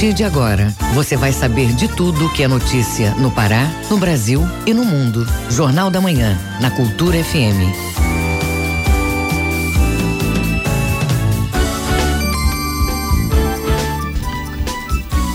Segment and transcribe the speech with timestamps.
[0.00, 4.40] partir de agora, você vai saber de tudo que é notícia no Pará, no Brasil
[4.64, 5.26] e no mundo.
[5.50, 7.68] Jornal da Manhã, na Cultura FM.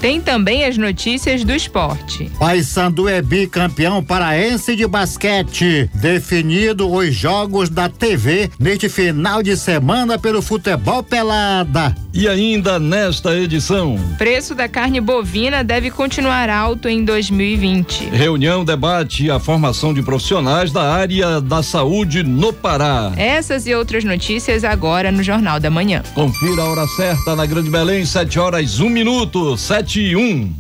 [0.01, 2.31] Tem também as notícias do esporte.
[2.39, 5.87] Paysandu é bicampeão paraense de basquete.
[5.93, 11.95] Definido os jogos da TV neste final de semana pelo futebol pelada.
[12.13, 13.97] E ainda nesta edição.
[14.17, 18.09] Preço da carne bovina deve continuar alto em 2020.
[18.09, 23.13] Reunião debate a formação de profissionais da área da saúde no Pará.
[23.15, 26.03] Essas e outras notícias agora no Jornal da Manhã.
[26.13, 30.53] Confira a hora certa na Grande Belém, 7 horas 1 um minuto, 7 um.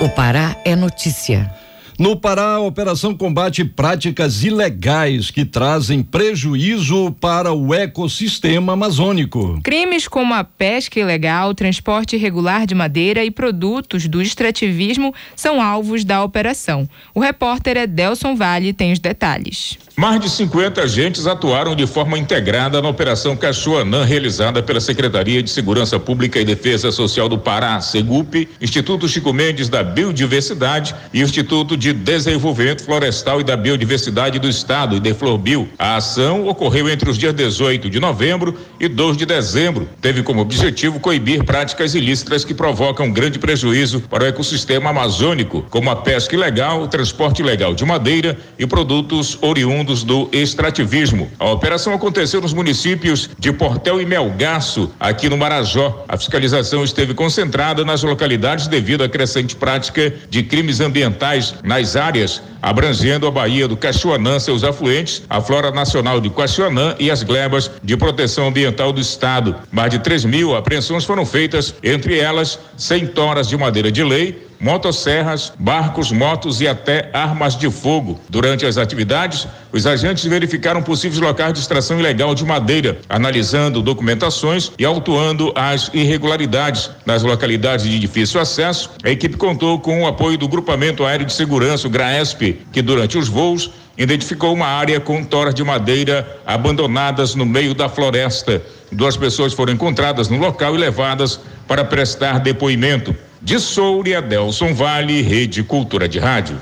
[0.00, 1.52] O Pará é notícia.
[1.98, 9.60] No Pará, a operação combate práticas ilegais que trazem prejuízo para o ecossistema amazônico.
[9.64, 16.04] Crimes como a pesca ilegal, transporte irregular de madeira e produtos do extrativismo são alvos
[16.04, 16.88] da operação.
[17.12, 19.76] O repórter Edelson Vale tem os detalhes.
[19.98, 25.50] Mais de 50 agentes atuaram de forma integrada na Operação Cachoanã, realizada pela Secretaria de
[25.50, 31.76] Segurança Pública e Defesa Social do Pará, Segup, Instituto Chico Mendes da Biodiversidade e Instituto
[31.76, 35.68] de Desenvolvimento Florestal e da Biodiversidade do Estado, Ideflorbio.
[35.76, 39.88] A ação ocorreu entre os dias 18 de novembro e 2 de dezembro.
[40.00, 45.90] Teve como objetivo coibir práticas ilícitas que provocam grande prejuízo para o ecossistema amazônico, como
[45.90, 51.30] a pesca ilegal, o transporte ilegal de madeira e produtos oriundos do extrativismo.
[51.38, 56.04] A operação aconteceu nos municípios de Portel e Melgaço, aqui no Marajó.
[56.08, 62.42] A fiscalização esteve concentrada nas localidades devido à crescente prática de crimes ambientais nas áreas
[62.60, 67.70] abrangendo a Baía do Cachoanã, seus afluentes, a Flora Nacional de Cachoanã e as glebas
[67.82, 69.56] de proteção ambiental do estado.
[69.70, 74.47] Mais de 3 mil apreensões foram feitas, entre elas 100 toras de madeira de lei,
[74.60, 78.20] motosserras, barcos, motos e até armas de fogo.
[78.28, 84.72] Durante as atividades, os agentes verificaram possíveis locais de extração ilegal de madeira, analisando documentações
[84.78, 88.90] e autuando as irregularidades nas localidades de difícil acesso.
[89.04, 93.16] A equipe contou com o apoio do Grupamento Aéreo de Segurança, o GRAESP, que durante
[93.18, 98.62] os voos identificou uma área com toras de madeira abandonadas no meio da floresta.
[98.92, 103.14] Duas pessoas foram encontradas no local e levadas para prestar depoimento.
[103.40, 106.60] De Souria, Delson Vale, Rede Cultura de Rádio.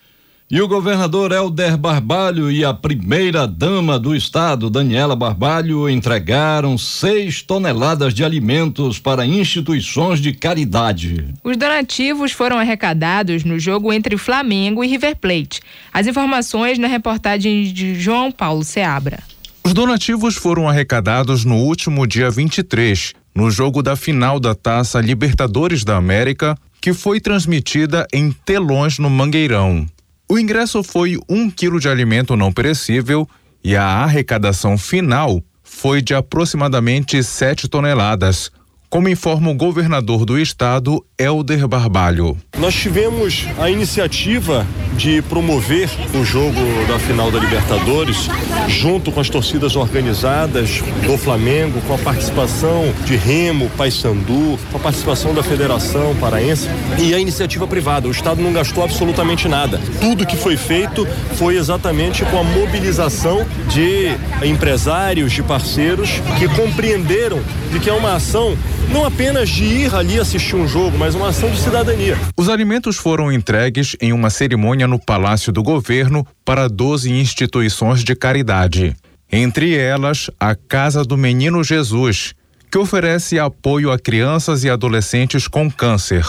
[0.53, 7.41] E o governador Helder Barbalho e a primeira dama do estado, Daniela Barbalho, entregaram seis
[7.41, 11.25] toneladas de alimentos para instituições de caridade.
[11.43, 15.63] Os donativos foram arrecadados no jogo entre Flamengo e River Plate.
[15.91, 19.21] As informações na reportagem de João Paulo Seabra.
[19.65, 25.83] Os donativos foram arrecadados no último dia 23, no jogo da final da Taça Libertadores
[25.83, 29.87] da América, que foi transmitida em telões no Mangueirão.
[30.29, 33.29] O ingresso foi um quilo de alimento não perecível
[33.63, 38.51] e a arrecadação final foi de aproximadamente 7 toneladas,
[38.93, 42.37] como informa o governador do estado, Helder Barbalho.
[42.59, 44.67] Nós tivemos a iniciativa
[44.99, 48.29] de promover o jogo da final da Libertadores
[48.69, 54.81] junto com as torcidas organizadas do Flamengo, com a participação de Remo, Paysandu, com a
[54.81, 56.69] participação da Federação Paraense
[56.99, 58.09] e a iniciativa privada.
[58.09, 59.81] O Estado não gastou absolutamente nada.
[60.03, 64.09] Tudo que foi feito foi exatamente com a mobilização de
[64.47, 67.41] empresários, de parceiros que compreenderam
[67.73, 68.55] de que é uma ação
[68.91, 72.17] não apenas de ir ali assistir um jogo, mas uma ação de cidadania.
[72.37, 78.15] Os alimentos foram entregues em uma cerimônia no Palácio do Governo para 12 instituições de
[78.15, 78.97] caridade.
[79.31, 82.35] Entre elas, a Casa do Menino Jesus,
[82.71, 86.25] que oferece apoio a crianças e adolescentes com câncer.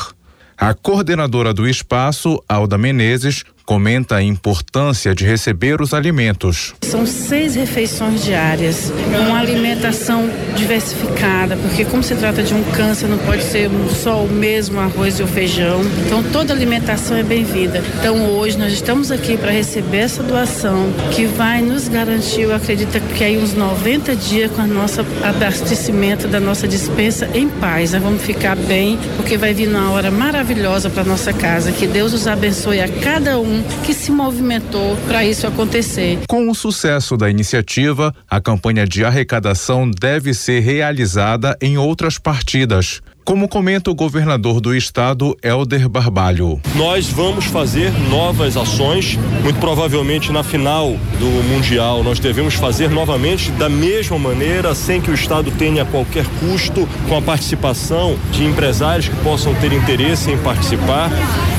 [0.58, 6.74] A coordenadora do espaço, Alda Menezes, comenta a importância de receber os alimentos.
[6.82, 8.92] São seis refeições diárias,
[9.28, 13.70] uma alimentação diversificada, porque como se trata de um câncer, não pode ser
[14.04, 15.82] só o mesmo arroz e o feijão.
[16.06, 17.84] Então toda alimentação é bem-vinda.
[18.00, 23.00] Então hoje nós estamos aqui para receber essa doação que vai nos garantir, eu acredito
[23.16, 27.94] que aí uns 90 dias com a nossa abastecimento da nossa dispensa em paz.
[27.94, 31.72] Nós vamos ficar bem, porque vai vir uma hora maravilhosa para nossa casa.
[31.72, 33.53] Que Deus os abençoe a cada um
[33.86, 36.20] que se movimentou para isso acontecer.
[36.28, 43.02] Com o sucesso da iniciativa, a campanha de arrecadação deve ser realizada em outras partidas
[43.24, 46.60] como comenta o governador do estado, Helder Barbalho.
[46.76, 50.90] Nós vamos fazer novas ações, muito provavelmente na final
[51.20, 52.04] do Mundial.
[52.04, 57.18] Nós devemos fazer novamente da mesma maneira, sem que o estado tenha qualquer custo, com
[57.18, 61.10] a participação de empresários que possam ter interesse em participar,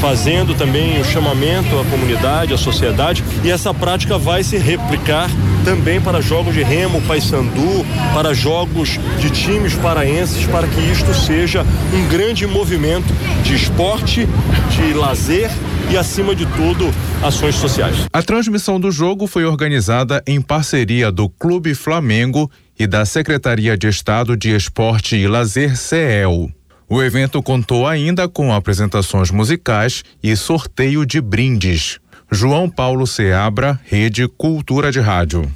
[0.00, 5.30] fazendo também o chamamento à comunidade, à sociedade, e essa prática vai se replicar
[5.64, 11.53] também para jogos de remo, paysandu, para jogos de times paraenses, para que isto seja
[11.54, 11.64] seja
[11.94, 13.06] um grande movimento
[13.44, 14.26] de esporte,
[14.70, 15.48] de lazer
[15.88, 16.92] e, acima de tudo,
[17.22, 18.06] ações sociais.
[18.12, 23.86] A transmissão do jogo foi organizada em parceria do Clube Flamengo e da Secretaria de
[23.86, 26.50] Estado de Esporte e Lazer CEL.
[26.88, 31.98] O evento contou ainda com apresentações musicais e sorteio de brindes.
[32.32, 35.48] João Paulo Seabra, Rede Cultura de Rádio.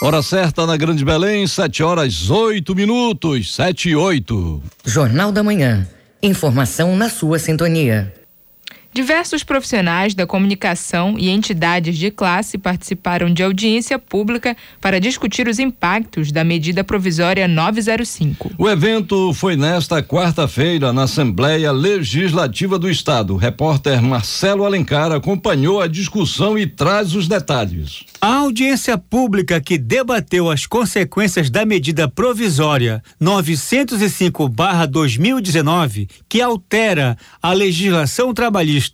[0.00, 4.62] Hora certa na Grande Belém, sete horas oito minutos, sete e oito.
[4.84, 5.88] Jornal da Manhã.
[6.22, 8.14] Informação na sua sintonia.
[8.98, 15.60] Diversos profissionais da comunicação e entidades de classe participaram de audiência pública para discutir os
[15.60, 18.50] impactos da medida provisória 905.
[18.58, 23.34] O evento foi nesta quarta-feira na Assembleia Legislativa do Estado.
[23.34, 28.02] O repórter Marcelo Alencar acompanhou a discussão e traz os detalhes.
[28.20, 38.34] A audiência pública que debateu as consequências da medida provisória 905/2019, que altera a legislação
[38.34, 38.87] trabalhista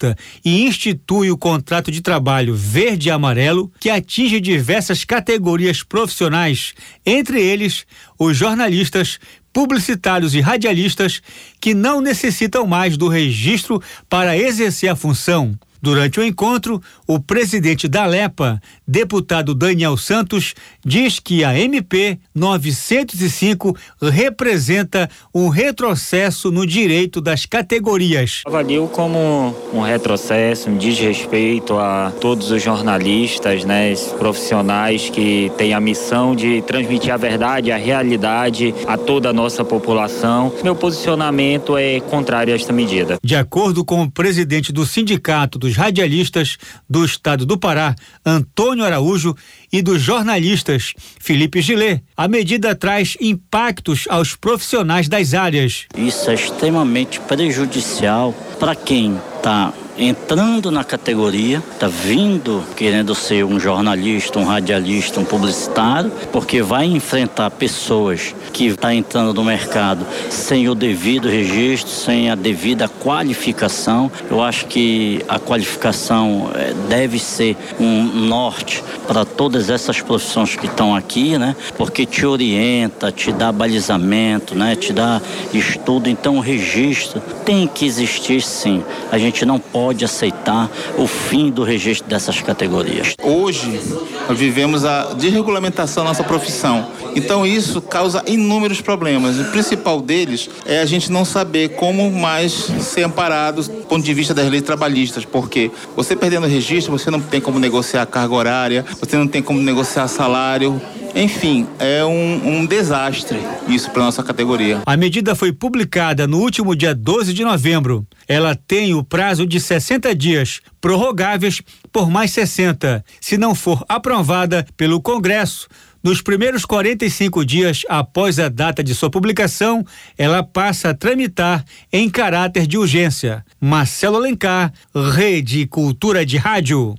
[0.45, 6.75] e institui o contrato de trabalho verde e amarelo, que atinge diversas categorias profissionais,
[7.05, 7.87] entre eles
[8.19, 9.19] os jornalistas,
[9.53, 11.23] publicitários e radialistas
[11.61, 17.87] que não necessitam mais do registro para exercer a função Durante o encontro, o presidente
[17.87, 27.21] da LEPA, deputado Daniel Santos, diz que a MP 905 representa um retrocesso no direito
[27.21, 28.41] das categorias.
[28.47, 35.81] Avalio como um retrocesso, um desrespeito a todos os jornalistas, né, profissionais que têm a
[35.81, 40.51] missão de transmitir a verdade, a realidade a toda a nossa população.
[40.65, 43.19] Meu posicionamento é contrário a esta medida.
[43.23, 46.57] De acordo com o presidente do Sindicato dos Radialistas
[46.89, 49.35] do Estado do Pará, Antônio Araújo,
[49.73, 55.87] e dos jornalistas, Felipe Gillet, a medida traz impactos aos profissionais das áreas.
[55.97, 63.61] Isso é extremamente prejudicial para quem está entrando na categoria, está vindo querendo ser um
[63.61, 70.07] jornalista, um radialista, um publicitário, porque vai enfrentar pessoas que estão tá entrando no mercado
[70.31, 74.11] sem o devido registro, sem a devida qualificação.
[74.31, 80.67] Eu acho que a qualificação eh, deve ser um norte para todas essas profissões que
[80.67, 81.57] estão aqui, né?
[81.77, 84.77] Porque te orienta, te dá balizamento, né?
[84.77, 85.21] Te dá
[85.53, 86.09] estudo.
[86.09, 88.83] Então o registro tem que existir sim.
[89.11, 93.15] A gente não pode pode aceitar o fim do registro dessas categorias.
[93.23, 93.79] Hoje,
[94.27, 96.87] nós vivemos a desregulamentação da nossa profissão.
[97.15, 99.39] Então, isso causa inúmeros problemas.
[99.39, 104.15] O principal deles é a gente não saber como mais ser amparado do ponto de
[104.15, 108.35] vista das leis trabalhistas, porque você perdendo o registro, você não tem como negociar carga
[108.35, 110.81] horária, você não tem como negociar salário,
[111.15, 114.83] enfim, é um, um desastre isso para nossa categoria.
[114.85, 118.07] A medida foi publicada no último dia 12 de novembro.
[118.27, 124.67] Ela tem o prazo de 60 dias, prorrogáveis por mais 60, se não for aprovada
[124.77, 125.69] pelo Congresso.
[126.03, 129.83] Nos primeiros 45 dias após a data de sua publicação,
[130.19, 133.43] ela passa a tramitar em caráter de urgência.
[133.59, 136.95] Marcelo Alencar, Rede Cultura de Rádio.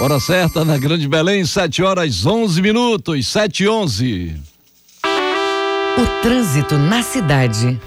[0.00, 4.36] Hora certa na Grande Belém, 7 horas 11 minutos, 7 e 11.
[5.04, 7.80] O trânsito na cidade.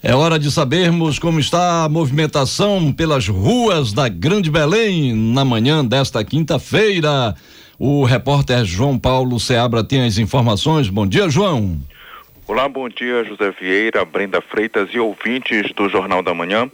[0.00, 5.84] É hora de sabermos como está a movimentação pelas ruas da Grande Belém na manhã
[5.84, 7.34] desta quinta-feira.
[7.76, 10.88] O repórter João Paulo Seabra tem as informações.
[10.88, 11.76] Bom dia, João.
[12.48, 16.70] Olá, bom dia, José Vieira, Brenda Freitas e ouvintes do Jornal da Manhã.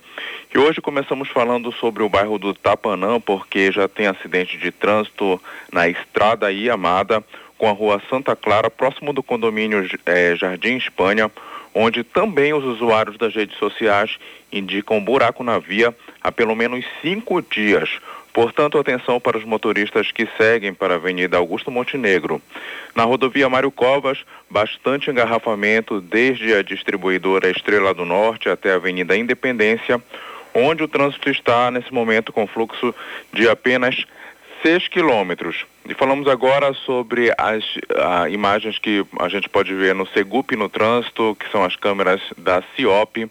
[0.54, 5.42] E hoje começamos falando sobre o bairro do Tapanã, porque já tem acidente de trânsito
[5.72, 7.24] na estrada Iamada,
[7.58, 11.28] com a rua Santa Clara, próximo do condomínio eh, Jardim Espanha,
[11.74, 14.16] onde também os usuários das redes sociais
[14.52, 17.98] indicam buraco na via há pelo menos cinco dias.
[18.34, 22.42] Portanto, atenção para os motoristas que seguem para a Avenida Augusto Montenegro.
[22.92, 29.16] Na rodovia Mário Covas, bastante engarrafamento desde a distribuidora Estrela do Norte até a Avenida
[29.16, 30.02] Independência,
[30.52, 32.92] onde o trânsito está nesse momento com fluxo
[33.32, 34.04] de apenas
[34.64, 35.64] 6 quilômetros.
[35.88, 37.62] E falamos agora sobre as
[38.32, 42.64] imagens que a gente pode ver no Segup no trânsito, que são as câmeras da
[42.74, 43.30] CIOP,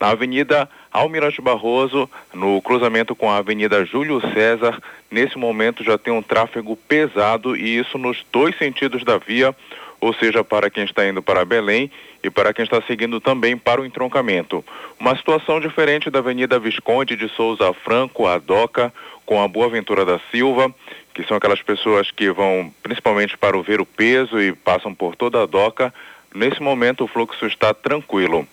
[0.00, 4.80] na Avenida Almirante Barroso, no cruzamento com a Avenida Júlio César.
[5.10, 9.54] Nesse momento já tem um tráfego pesado e isso nos dois sentidos da via,
[10.00, 11.90] ou seja, para quem está indo para Belém
[12.22, 14.64] e para quem está seguindo também para o entroncamento.
[14.98, 18.92] Uma situação diferente da Avenida Visconde de Souza Franco, a Doca,
[19.24, 20.74] com a Boa Ventura da Silva,
[21.14, 25.14] que são aquelas pessoas que vão principalmente para o ver o peso e passam por
[25.14, 25.94] toda a Doca.
[26.34, 28.46] Nesse momento o fluxo está tranquilo.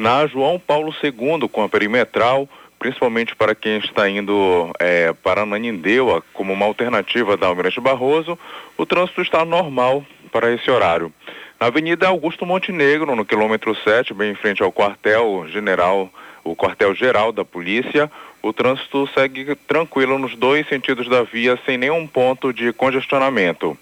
[0.00, 6.24] Na João Paulo II, com a perimetral, principalmente para quem está indo é, para Nanindeua,
[6.32, 8.38] como uma alternativa da Almirante Barroso,
[8.78, 10.02] o trânsito está normal
[10.32, 11.12] para esse horário.
[11.60, 16.08] Na Avenida Augusto Montenegro, no quilômetro 7, bem em frente ao quartel general,
[16.44, 18.10] o quartel geral da polícia,
[18.42, 23.76] o trânsito segue tranquilo nos dois sentidos da via, sem nenhum ponto de congestionamento.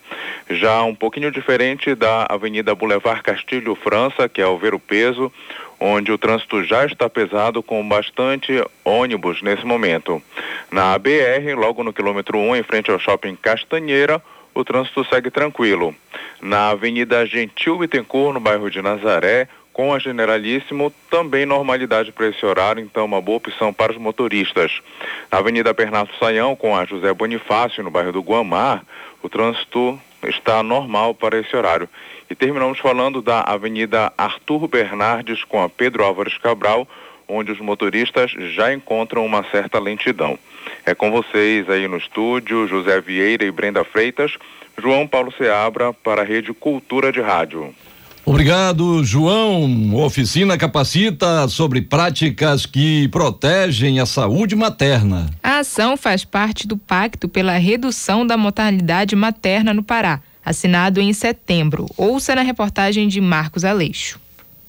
[0.50, 5.32] Já um pouquinho diferente da Avenida Boulevard Castilho França, que é o ver o peso,
[5.78, 8.52] onde o trânsito já está pesado com bastante
[8.84, 10.20] ônibus nesse momento.
[10.70, 14.20] Na ABR, logo no quilômetro 1, em frente ao shopping Castanheira,
[14.52, 15.94] o trânsito segue tranquilo.
[16.40, 19.48] Na Avenida Gentil Bittencourt, no bairro de Nazaré,
[19.78, 24.72] com a Generalíssimo, também normalidade para esse horário, então uma boa opção para os motoristas.
[25.30, 28.82] Na Avenida Bernardo Saião, com a José Bonifácio, no bairro do Guamar,
[29.22, 31.88] o trânsito está normal para esse horário.
[32.28, 36.84] E terminamos falando da Avenida Arthur Bernardes com a Pedro Álvares Cabral,
[37.28, 40.36] onde os motoristas já encontram uma certa lentidão.
[40.84, 44.38] É com vocês aí no estúdio, José Vieira e Brenda Freitas,
[44.76, 47.72] João Paulo Seabra para a Rede Cultura de Rádio.
[48.28, 49.94] Obrigado, João.
[49.94, 55.30] Oficina capacita sobre práticas que protegem a saúde materna.
[55.42, 61.10] A ação faz parte do Pacto pela Redução da Mortalidade Materna no Pará, assinado em
[61.14, 61.86] setembro.
[61.96, 64.20] Ouça na reportagem de Marcos Aleixo.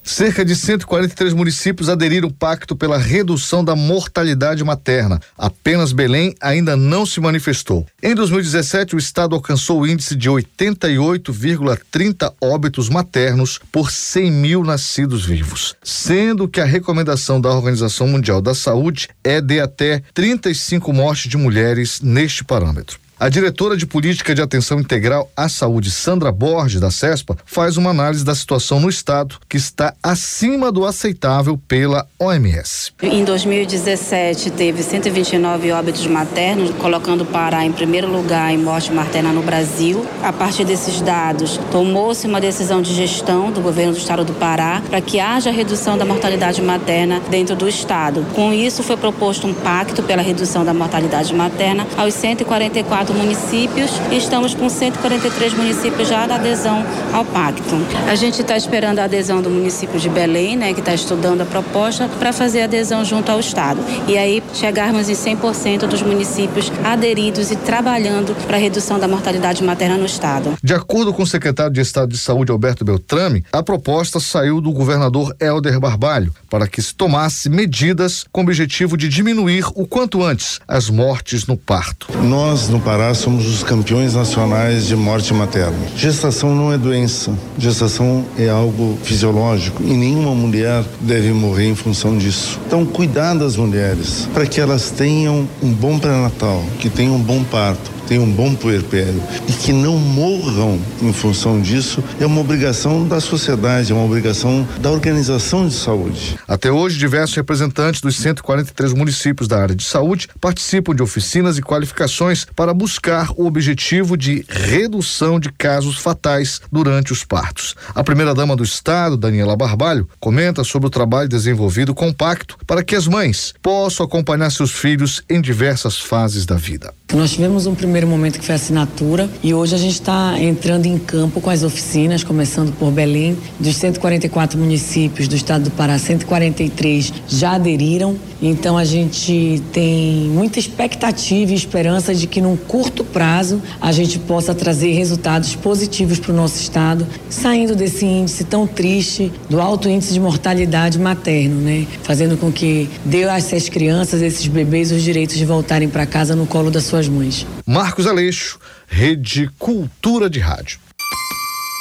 [0.02, 5.20] Cerca de 143 municípios aderiram ao pacto pela redução da mortalidade materna.
[5.36, 7.86] Apenas Belém ainda não se manifestou.
[8.02, 15.24] Em 2017, o estado alcançou o índice de 88,30 óbitos maternos por 100 mil nascidos
[15.24, 21.30] vivos, sendo que a recomendação da Organização Mundial da Saúde é de até 35 mortes
[21.30, 22.98] de mulheres neste parâmetro.
[23.20, 27.90] A diretora de Política de Atenção Integral à Saúde, Sandra Borges, da CESPA, faz uma
[27.90, 32.92] análise da situação no estado, que está acima do aceitável pela OMS.
[33.02, 39.34] Em 2017, teve 129 óbitos maternos, colocando o Pará em primeiro lugar em morte materna
[39.34, 40.06] no Brasil.
[40.22, 44.82] A partir desses dados, tomou-se uma decisão de gestão do governo do estado do Pará
[44.88, 48.24] para que haja redução da mortalidade materna dentro do estado.
[48.34, 54.16] Com isso, foi proposto um pacto pela redução da mortalidade materna aos 144 municípios e
[54.16, 57.76] estamos com 143 municípios já da adesão ao pacto.
[58.08, 61.44] A gente está esperando a adesão do município de Belém, né, que está estudando a
[61.44, 63.80] proposta para fazer adesão junto ao Estado.
[64.06, 69.62] E aí chegarmos em 100% dos municípios aderidos e trabalhando para a redução da mortalidade
[69.62, 70.56] materna no Estado.
[70.62, 74.72] De acordo com o secretário de Estado de Saúde, Alberto Beltrame, a proposta saiu do
[74.72, 80.22] governador Helder Barbalho para que se tomasse medidas com o objetivo de diminuir o quanto
[80.22, 82.08] antes as mortes no parto.
[82.24, 85.78] Nós, no Pará, Somos os campeões nacionais de morte materna.
[85.96, 92.16] Gestação não é doença, gestação é algo fisiológico e nenhuma mulher deve morrer em função
[92.18, 92.60] disso.
[92.66, 97.42] Então, cuidar das mulheres para que elas tenham um bom pré-natal, que tenham um bom
[97.42, 103.06] parto, tenham um bom puerpério e que não morram em função disso é uma obrigação
[103.06, 106.36] da sociedade, é uma obrigação da organização de saúde.
[106.48, 111.62] Até hoje, diversos representantes dos 143 municípios da área de saúde participam de oficinas e
[111.62, 117.76] qualificações para buscar o objetivo de redução de casos fatais durante os partos.
[117.94, 122.82] A primeira-dama do Estado, Daniela Barbalho, comenta sobre o trabalho desenvolvido com o pacto para
[122.82, 126.92] que as mães possam acompanhar seus filhos em diversas fases da vida.
[127.12, 130.96] Nós tivemos um primeiro momento que foi assinatura e hoje a gente está entrando em
[130.96, 133.36] campo com as oficinas, começando por Belém.
[133.58, 138.16] Dos 144 municípios do estado do Pará, 143 já aderiram.
[138.40, 144.18] Então a gente tem muita expectativa e esperança de que num curto prazo a gente
[144.20, 149.88] possa trazer resultados positivos para o nosso estado, saindo desse índice tão triste do alto
[149.88, 151.86] índice de mortalidade materno, né?
[152.04, 156.36] Fazendo com que dê a essas crianças, esses bebês, os direitos de voltarem para casa
[156.36, 157.46] no colo das suas suas mães.
[157.90, 160.78] Marcos Aleixo, Rede Cultura de Rádio.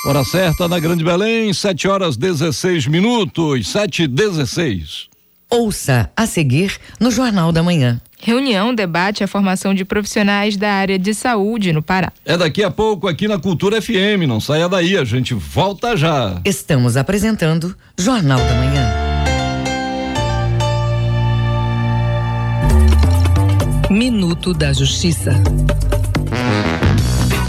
[0.07, 5.07] Hora certa na Grande Belém, 7 horas 16 minutos, 7 e 16.
[5.51, 8.01] Ouça a seguir no Jornal da Manhã.
[8.19, 12.11] Reunião debate a formação de profissionais da área de saúde no Pará.
[12.25, 14.25] É daqui a pouco aqui na Cultura FM.
[14.27, 16.41] Não saia daí, a gente volta já.
[16.43, 19.09] Estamos apresentando Jornal da Manhã.
[23.91, 25.33] Minuto da Justiça.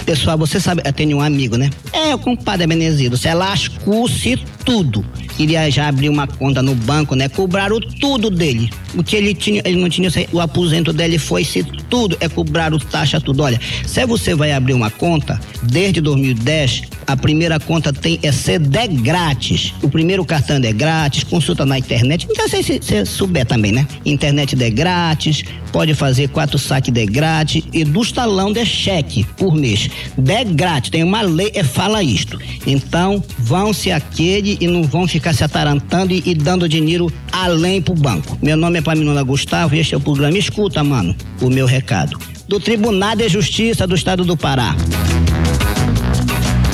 [0.05, 1.71] Pessoal, você sabe, eu tenho um amigo, né?
[1.93, 5.05] É, o compadre Benezildo, você lascou-se tudo.
[5.37, 7.29] Queria já abrir uma conta no banco, né?
[7.29, 8.71] Cobraram tudo dele.
[8.95, 13.21] O que ele tinha, ele não tinha, o aposento dele foi-se tudo, é cobraram taxa
[13.21, 13.43] tudo.
[13.43, 18.87] Olha, se você vai abrir uma conta, desde 2010, a primeira conta tem é CD
[18.89, 19.75] grátis.
[19.83, 22.27] O primeiro cartão é grátis, consulta na internet.
[22.31, 23.87] Então, se você souber também, né?
[24.05, 25.43] Internet é grátis,
[25.73, 29.89] pode fazer quatro saques de grátis e do talão de cheque por mês.
[30.17, 32.39] De grátis, tem uma lei que fala isto.
[32.67, 37.95] Então, vão-se aquele e não vão ficar se atarantando e, e dando dinheiro além pro
[37.95, 38.39] banco.
[38.41, 42.19] Meu nome é Paminona Gustavo e este é o programa Escuta, mano, o meu recado.
[42.47, 44.77] Do Tribunal de Justiça do Estado do Pará.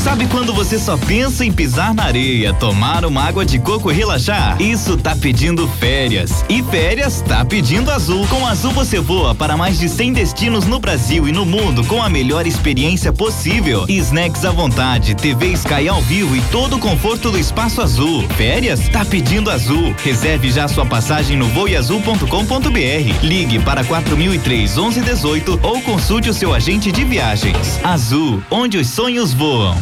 [0.06, 3.94] Sabe quando você só pensa em pisar na areia, tomar uma água de coco e
[3.94, 4.56] relaxar?
[4.62, 6.44] Isso tá pedindo férias.
[6.48, 8.24] E férias tá pedindo Azul.
[8.28, 12.00] Com Azul você voa para mais de 100 destinos no Brasil e no mundo com
[12.00, 13.84] a melhor experiência possível.
[13.88, 18.22] Snacks à vontade, TV Sky ao vivo e todo o conforto do espaço azul.
[18.36, 18.88] Férias?
[18.88, 19.92] Tá pedindo Azul.
[20.04, 23.24] Reserve já sua passagem no voeazul.com.br.
[23.24, 27.80] Ligue para 4003 1118 ou consulte o seu agente de viagens.
[27.82, 29.76] Azul, onde os sonhos voam.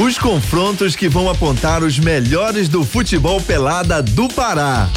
[0.00, 4.88] Os confrontos que vão apontar os melhores do futebol pelada do Pará.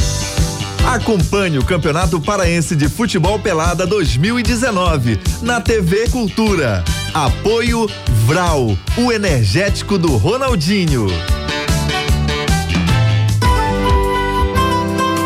[0.87, 6.85] Acompanhe o Campeonato Paraense de Futebol Pelada 2019 na TV Cultura.
[7.13, 7.85] Apoio
[8.25, 11.07] Vral, o energético do Ronaldinho.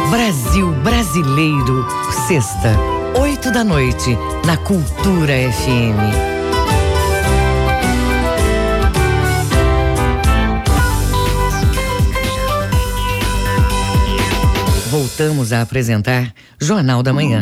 [0.09, 1.85] Brasil Brasileiro,
[2.27, 2.75] sexta,
[3.19, 6.37] oito da noite, na Cultura FM.
[14.97, 17.39] Voltamos a apresentar Jornal da Manhã.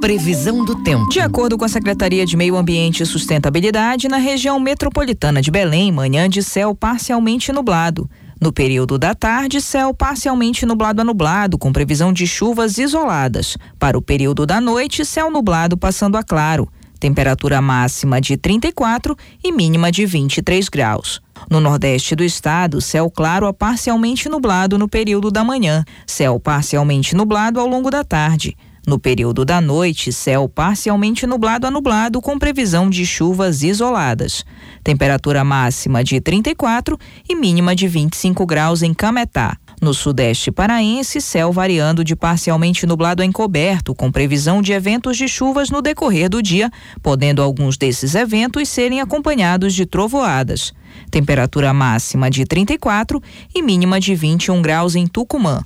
[0.00, 1.08] Previsão do tempo.
[1.08, 5.90] De acordo com a Secretaria de Meio Ambiente e Sustentabilidade, na região metropolitana de Belém,
[5.90, 8.08] manhã de céu parcialmente nublado.
[8.40, 13.56] No período da tarde, céu parcialmente nublado a nublado, com previsão de chuvas isoladas.
[13.76, 16.68] Para o período da noite, céu nublado passando a claro.
[17.00, 21.23] Temperatura máxima de 34 e mínima de 23 graus.
[21.50, 27.14] No nordeste do estado, céu claro a parcialmente nublado no período da manhã, céu parcialmente
[27.14, 28.56] nublado ao longo da tarde.
[28.86, 34.44] No período da noite, céu parcialmente nublado a nublado com previsão de chuvas isoladas.
[34.82, 39.56] Temperatura máxima de 34 e mínima de 25 graus em Cametá.
[39.80, 45.28] No sudeste paraense, céu variando de parcialmente nublado a encoberto, com previsão de eventos de
[45.28, 46.70] chuvas no decorrer do dia,
[47.02, 50.74] podendo alguns desses eventos serem acompanhados de trovoadas.
[51.10, 53.22] Temperatura máxima de 34
[53.54, 55.62] e mínima de 21 graus em Tucumã.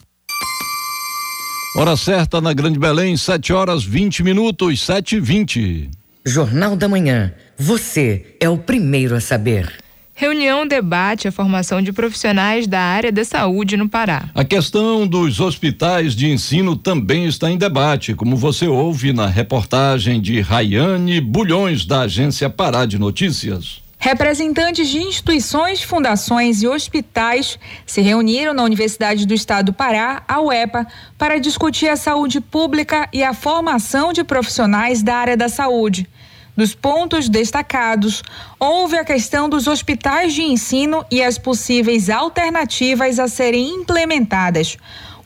[1.76, 5.90] Hora certa na Grande Belém, 7 horas 20 minutos, 7 e 20.
[6.24, 7.32] Jornal da Manhã.
[7.56, 9.72] Você é o primeiro a saber.
[10.20, 14.28] Reunião debate a formação de profissionais da área da saúde no Pará.
[14.34, 20.20] A questão dos hospitais de ensino também está em debate, como você ouve na reportagem
[20.20, 23.80] de Rayane Bulhões, da agência Pará de Notícias.
[24.00, 30.40] Representantes de instituições, fundações e hospitais se reuniram na Universidade do Estado do Pará, a
[30.40, 30.86] UEPA,
[31.18, 36.08] para discutir a saúde pública e a formação de profissionais da área da saúde.
[36.56, 38.22] Dos pontos destacados,
[38.58, 44.76] houve a questão dos hospitais de ensino e as possíveis alternativas a serem implementadas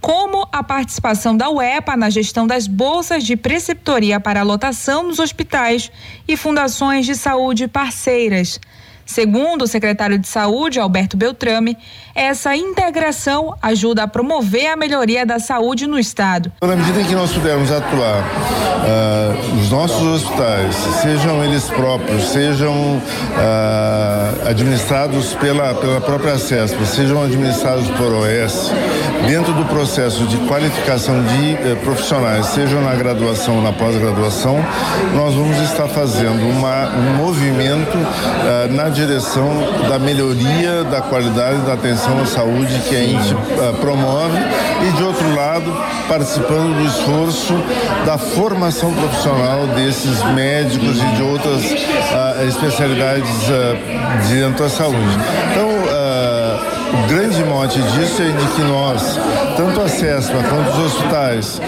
[0.03, 5.93] como a participação da UEPA na gestão das bolsas de preceptoria para lotação nos hospitais
[6.27, 8.59] e fundações de saúde parceiras.
[9.05, 11.77] Segundo o secretário de Saúde, Alberto Beltrame,
[12.15, 16.53] essa integração ajuda a promover a melhoria da saúde no Estado.
[16.61, 22.73] Na medida em que nós pudermos atuar uh, nos nossos hospitais, sejam eles próprios, sejam
[22.73, 28.71] uh, administrados pela, pela própria CESP, sejam administrados por OS,
[29.27, 34.59] dentro do processo de qualificação de uh, profissionais, sejam na graduação ou na pós-graduação,
[35.15, 37.97] nós vamos estar fazendo uma, um movimento
[38.71, 39.51] na direção
[39.89, 44.39] da melhoria da qualidade da atenção à saúde que a gente uh, promove
[44.87, 45.73] e, de outro lado,
[46.09, 47.55] participando do esforço
[48.07, 55.19] da formação profissional desses médicos e de outras uh, especialidades uh, dentro da saúde.
[55.51, 55.72] Então,
[56.93, 59.19] o grande mote disso é de que nós,
[59.57, 61.61] tanto a CESPA quanto os hospitais,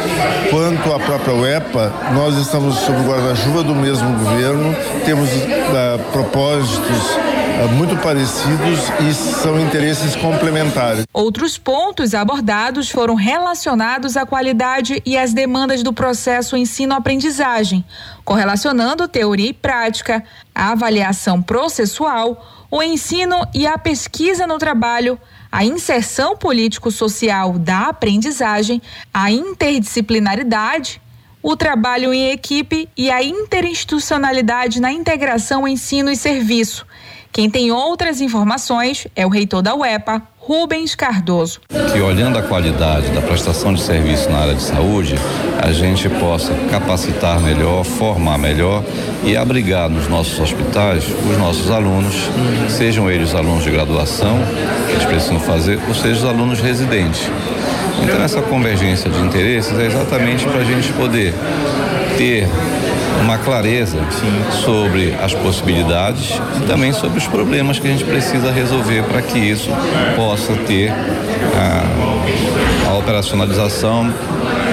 [0.51, 7.69] quanto a própria UEPA, nós estamos sob guarda-chuva do mesmo governo, temos uh, propósitos uh,
[7.75, 11.05] muito parecidos e são interesses complementares.
[11.13, 17.83] Outros pontos abordados foram relacionados à qualidade e às demandas do processo ensino-aprendizagem,
[18.25, 20.23] correlacionando teoria e prática,
[20.55, 25.17] a avaliação processual, o ensino e a pesquisa no trabalho,
[25.53, 28.83] a inserção político-social da aprendizagem,
[29.15, 31.01] a interdisciplinaridade,
[31.41, 36.85] o trabalho em equipe e a interinstitucionalidade na integração ensino e serviço.
[37.35, 41.61] Quem tem outras informações é o reitor da UEPA, Rubens Cardoso.
[41.93, 45.17] Que olhando a qualidade da prestação de serviço na área de saúde,
[45.61, 48.85] a gente possa capacitar melhor, formar melhor
[49.25, 52.15] e abrigar nos nossos hospitais os nossos alunos,
[52.69, 54.39] sejam eles alunos de graduação,
[54.87, 57.29] que eles precisam fazer, ou sejam os alunos residentes.
[58.01, 61.35] Então essa convergência de interesses é exatamente para a gente poder
[62.17, 62.49] ter
[63.25, 63.99] uma clareza
[64.63, 66.33] sobre as possibilidades
[66.63, 69.71] e também sobre os problemas que a gente precisa resolver para que isso
[70.15, 74.13] possa ter a, a operacionalização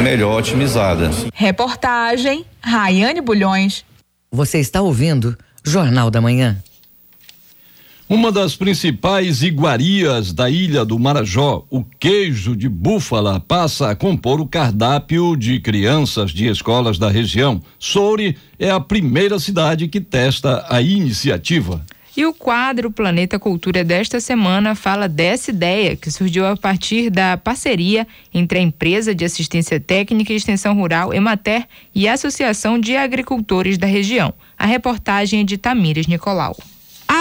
[0.04, 1.10] melhor otimizada.
[1.34, 3.86] Reportagem Rayane Bulhões.
[4.30, 6.58] Você está ouvindo Jornal da Manhã.
[8.12, 14.42] Uma das principais iguarias da ilha do Marajó, o queijo de búfala, passa a compor
[14.42, 17.62] o cardápio de crianças de escolas da região.
[17.80, 21.86] Soure é a primeira cidade que testa a iniciativa.
[22.16, 27.38] E o quadro Planeta Cultura desta semana fala dessa ideia que surgiu a partir da
[27.38, 32.98] parceria entre a empresa de assistência técnica e extensão rural Emater e a Associação de
[32.98, 34.34] Agricultores da região.
[34.60, 36.58] A reportagem é de Tamires Nicolau.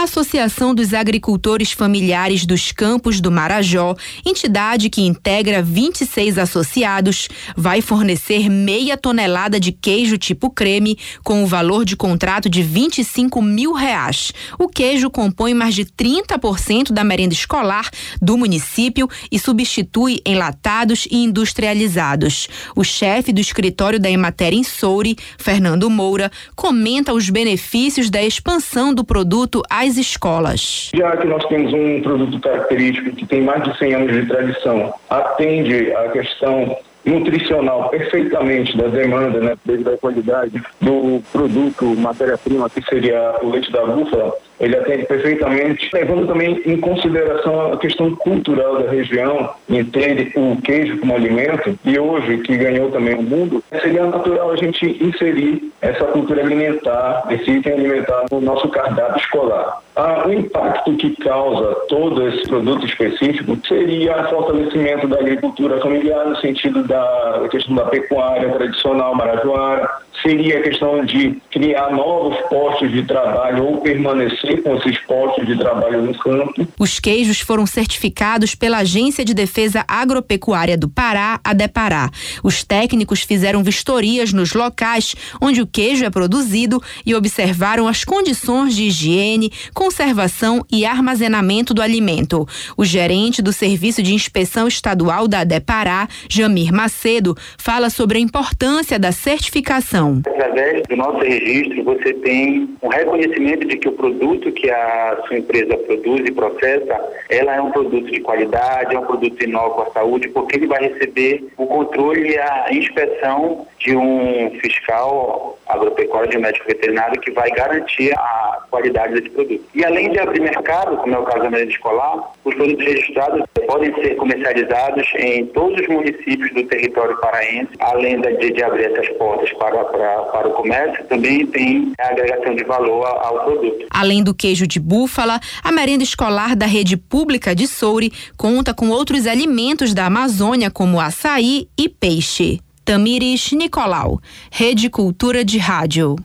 [0.00, 7.82] A Associação dos Agricultores Familiares dos Campos do Marajó, entidade que integra 26 associados, vai
[7.82, 13.74] fornecer meia tonelada de queijo tipo creme com o valor de contrato de 25 mil
[13.74, 14.32] reais.
[14.58, 17.90] O queijo compõe mais de 30% da merenda escolar
[18.22, 22.48] do município e substitui enlatados e industrializados.
[22.74, 28.94] O chefe do escritório da Emater em Soure, Fernando Moura, comenta os benefícios da expansão
[28.94, 30.90] do produto às escolas.
[30.94, 34.92] Já que nós temos um produto característico que tem mais de 100 anos de tradição,
[35.08, 42.82] atende à questão nutricional perfeitamente da demanda, né, desde a qualidade do produto, matéria-prima, que
[42.82, 48.82] seria o leite da búfala, ele atende perfeitamente, levando também em consideração a questão cultural
[48.82, 54.04] da região, entende o queijo como alimento, e hoje, que ganhou também o mundo, seria
[54.04, 59.80] natural a gente inserir essa cultura alimentar, esse item alimentar no nosso cardápio escolar.
[59.96, 66.26] Ah, o impacto que causa todo esse produto específico seria o fortalecimento da agricultura familiar,
[66.26, 69.88] no sentido da questão da pecuária tradicional marajoara,
[70.22, 75.56] seria a questão de criar novos postos de trabalho ou permanecer com esses postos de
[75.58, 76.66] trabalho no campo.
[76.78, 82.10] Os queijos foram certificados pela Agência de Defesa Agropecuária do Pará, a Depará.
[82.42, 88.74] Os técnicos fizeram vistorias nos locais onde o queijo é produzido e observaram as condições
[88.74, 92.46] de higiene, conservação e armazenamento do alimento.
[92.76, 98.98] O gerente do Serviço de Inspeção Estadual da Depará, Jamir Macedo, fala sobre a importância
[98.98, 100.22] da certificação.
[100.26, 105.38] Através do nosso registro, você tem um reconhecimento de que o produto que a sua
[105.38, 109.90] empresa produz e processa, ela é um produto de qualidade, é um produto inócuo à
[109.90, 116.38] saúde, porque ele vai receber o controle e a inspeção de um fiscal agropecuário de
[116.38, 119.64] médico veterinário que vai garantir a qualidade desse produto.
[119.74, 123.42] E além de abrir mercado, como é o caso da merenda escolar, os produtos registrados
[123.66, 129.08] podem ser comercializados em todos os municípios do território paraense, além de, de abrir essas
[129.16, 133.86] portas para, para, para o comércio, também tem a agregação de valor ao produto.
[133.90, 138.90] Além do queijo de búfala, a merenda escolar da rede pública de Soure conta com
[138.90, 142.60] outros alimentos da Amazônia, como açaí e peixe.
[142.90, 146.16] Tamires Nicolau, Rede Cultura de Rádio.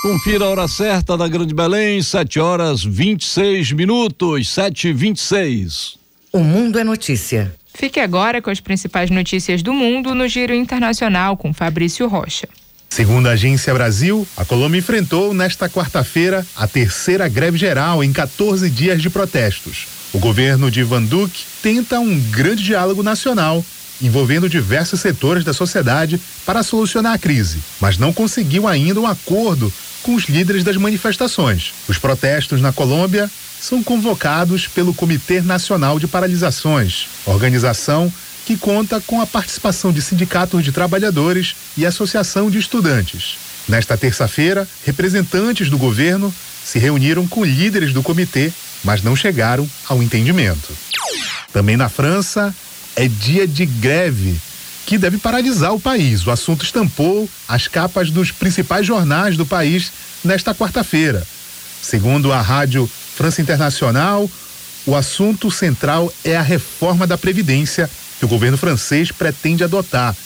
[0.00, 5.98] Confira a hora certa da Grande Belém, 7 horas 26 minutos, 7 e 26
[6.32, 7.52] O mundo é notícia.
[7.74, 12.48] Fique agora com as principais notícias do mundo no Giro Internacional com Fabrício Rocha.
[12.88, 18.70] Segundo a Agência Brasil, a Colômbia enfrentou nesta quarta-feira a terceira greve geral em 14
[18.70, 19.88] dias de protestos.
[20.12, 23.64] O governo de Van Duque tenta um grande diálogo nacional
[24.00, 29.72] envolvendo diversos setores da sociedade para solucionar a crise, mas não conseguiu ainda um acordo
[30.02, 31.72] com os líderes das manifestações.
[31.88, 33.30] Os protestos na Colômbia
[33.60, 38.12] são convocados pelo Comitê Nacional de Paralisações, organização
[38.46, 43.36] que conta com a participação de sindicatos de trabalhadores e associação de estudantes.
[43.68, 46.32] Nesta terça-feira, representantes do governo
[46.64, 48.52] se reuniram com líderes do comitê,
[48.84, 50.72] mas não chegaram ao entendimento.
[51.52, 52.54] Também na França,
[52.96, 54.36] é dia de greve
[54.86, 56.26] que deve paralisar o país.
[56.26, 59.92] O assunto estampou as capas dos principais jornais do país
[60.24, 61.26] nesta quarta-feira.
[61.82, 64.30] Segundo a rádio França Internacional,
[64.86, 70.16] o assunto central é a reforma da Previdência que o governo francês pretende adotar,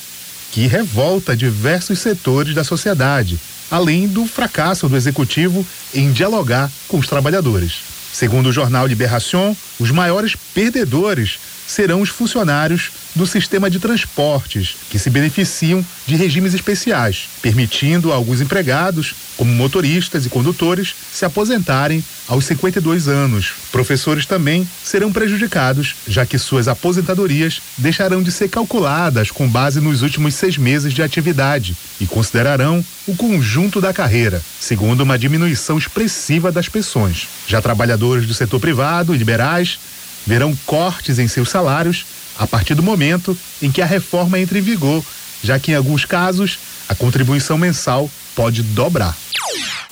[0.52, 7.09] que revolta diversos setores da sociedade, além do fracasso do executivo em dialogar com os
[7.09, 7.80] trabalhadores.
[8.12, 11.38] Segundo o jornal Libération, os maiores perdedores
[11.70, 18.16] serão os funcionários do sistema de transportes, que se beneficiam de regimes especiais, permitindo a
[18.16, 23.52] alguns empregados, como motoristas e condutores, se aposentarem aos 52 anos.
[23.70, 30.02] Professores também serão prejudicados, já que suas aposentadorias deixarão de ser calculadas com base nos
[30.02, 36.50] últimos seis meses de atividade e considerarão o conjunto da carreira, segundo uma diminuição expressiva
[36.50, 37.28] das pensões.
[37.46, 39.78] Já trabalhadores do setor privado e liberais
[40.26, 42.04] verão cortes em seus salários
[42.38, 45.04] a partir do momento em que a reforma entre em vigor,
[45.42, 49.16] já que em alguns casos a contribuição mensal pode dobrar.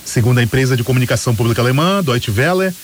[0.04, 2.74] Segundo a empresa de comunicação pública alemã Deutsche Welle,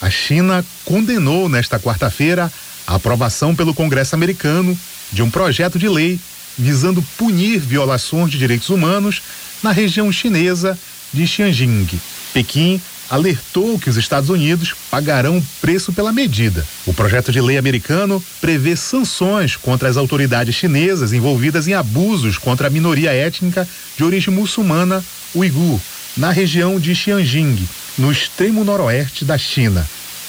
[0.00, 2.50] a China condenou nesta quarta-feira
[2.86, 4.76] a aprovação pelo Congresso americano
[5.12, 6.18] de um projeto de lei
[6.58, 9.22] visando punir violações de direitos humanos
[9.62, 10.78] na região chinesa
[11.12, 12.00] de Xinjiang.
[12.32, 12.80] Pequim
[13.10, 16.64] alertou que os Estados Unidos pagarão o preço pela medida.
[16.86, 22.68] O projeto de lei americano prevê sanções contra as autoridades chinesas envolvidas em abusos contra
[22.68, 25.80] a minoria étnica de origem muçulmana uigur,
[26.16, 27.68] na região de Xinjiang,
[27.98, 29.86] no extremo noroeste da China.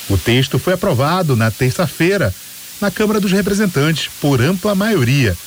[0.09, 2.33] O texto foi aprovado na terça-feira
[2.81, 5.37] na Câmara dos Representantes por ampla maioria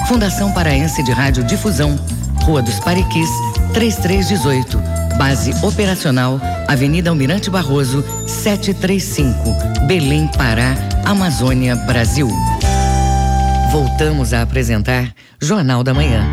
[0.08, 2.00] Fundação Paraense de Rádio Difusão,
[2.44, 3.30] Rua dos Pariquis,
[3.74, 4.82] 3318.
[5.18, 12.30] Base operacional, Avenida Almirante Barroso, 735, Belém, Pará, Amazônia, Brasil.
[13.70, 16.26] Voltamos a apresentar Jornal da Manhã.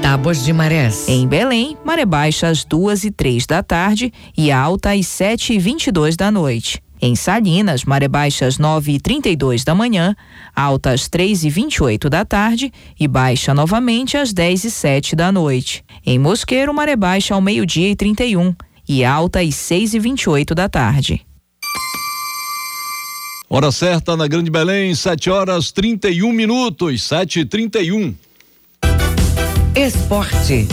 [0.00, 1.06] Tábuas de marés.
[1.06, 5.58] Em Belém, maré baixa às duas e três da tarde e alta às sete e
[5.58, 6.80] vinte e dois da noite.
[7.02, 10.14] Em Salinas, maré baixa às 9 e 32 da manhã,
[10.54, 15.32] alta às 3 e 28 da tarde e baixa novamente às 10 e 7 da
[15.32, 15.82] noite.
[16.04, 18.54] Em Mosqueiro, maré baixa ao meio-dia e 31
[18.86, 21.22] e alta às 6 e 28 da tarde.
[23.48, 28.14] Hora certa na Grande Belém, 7 horas 31 minutos, 7 e 31
[29.74, 30.68] Esporte.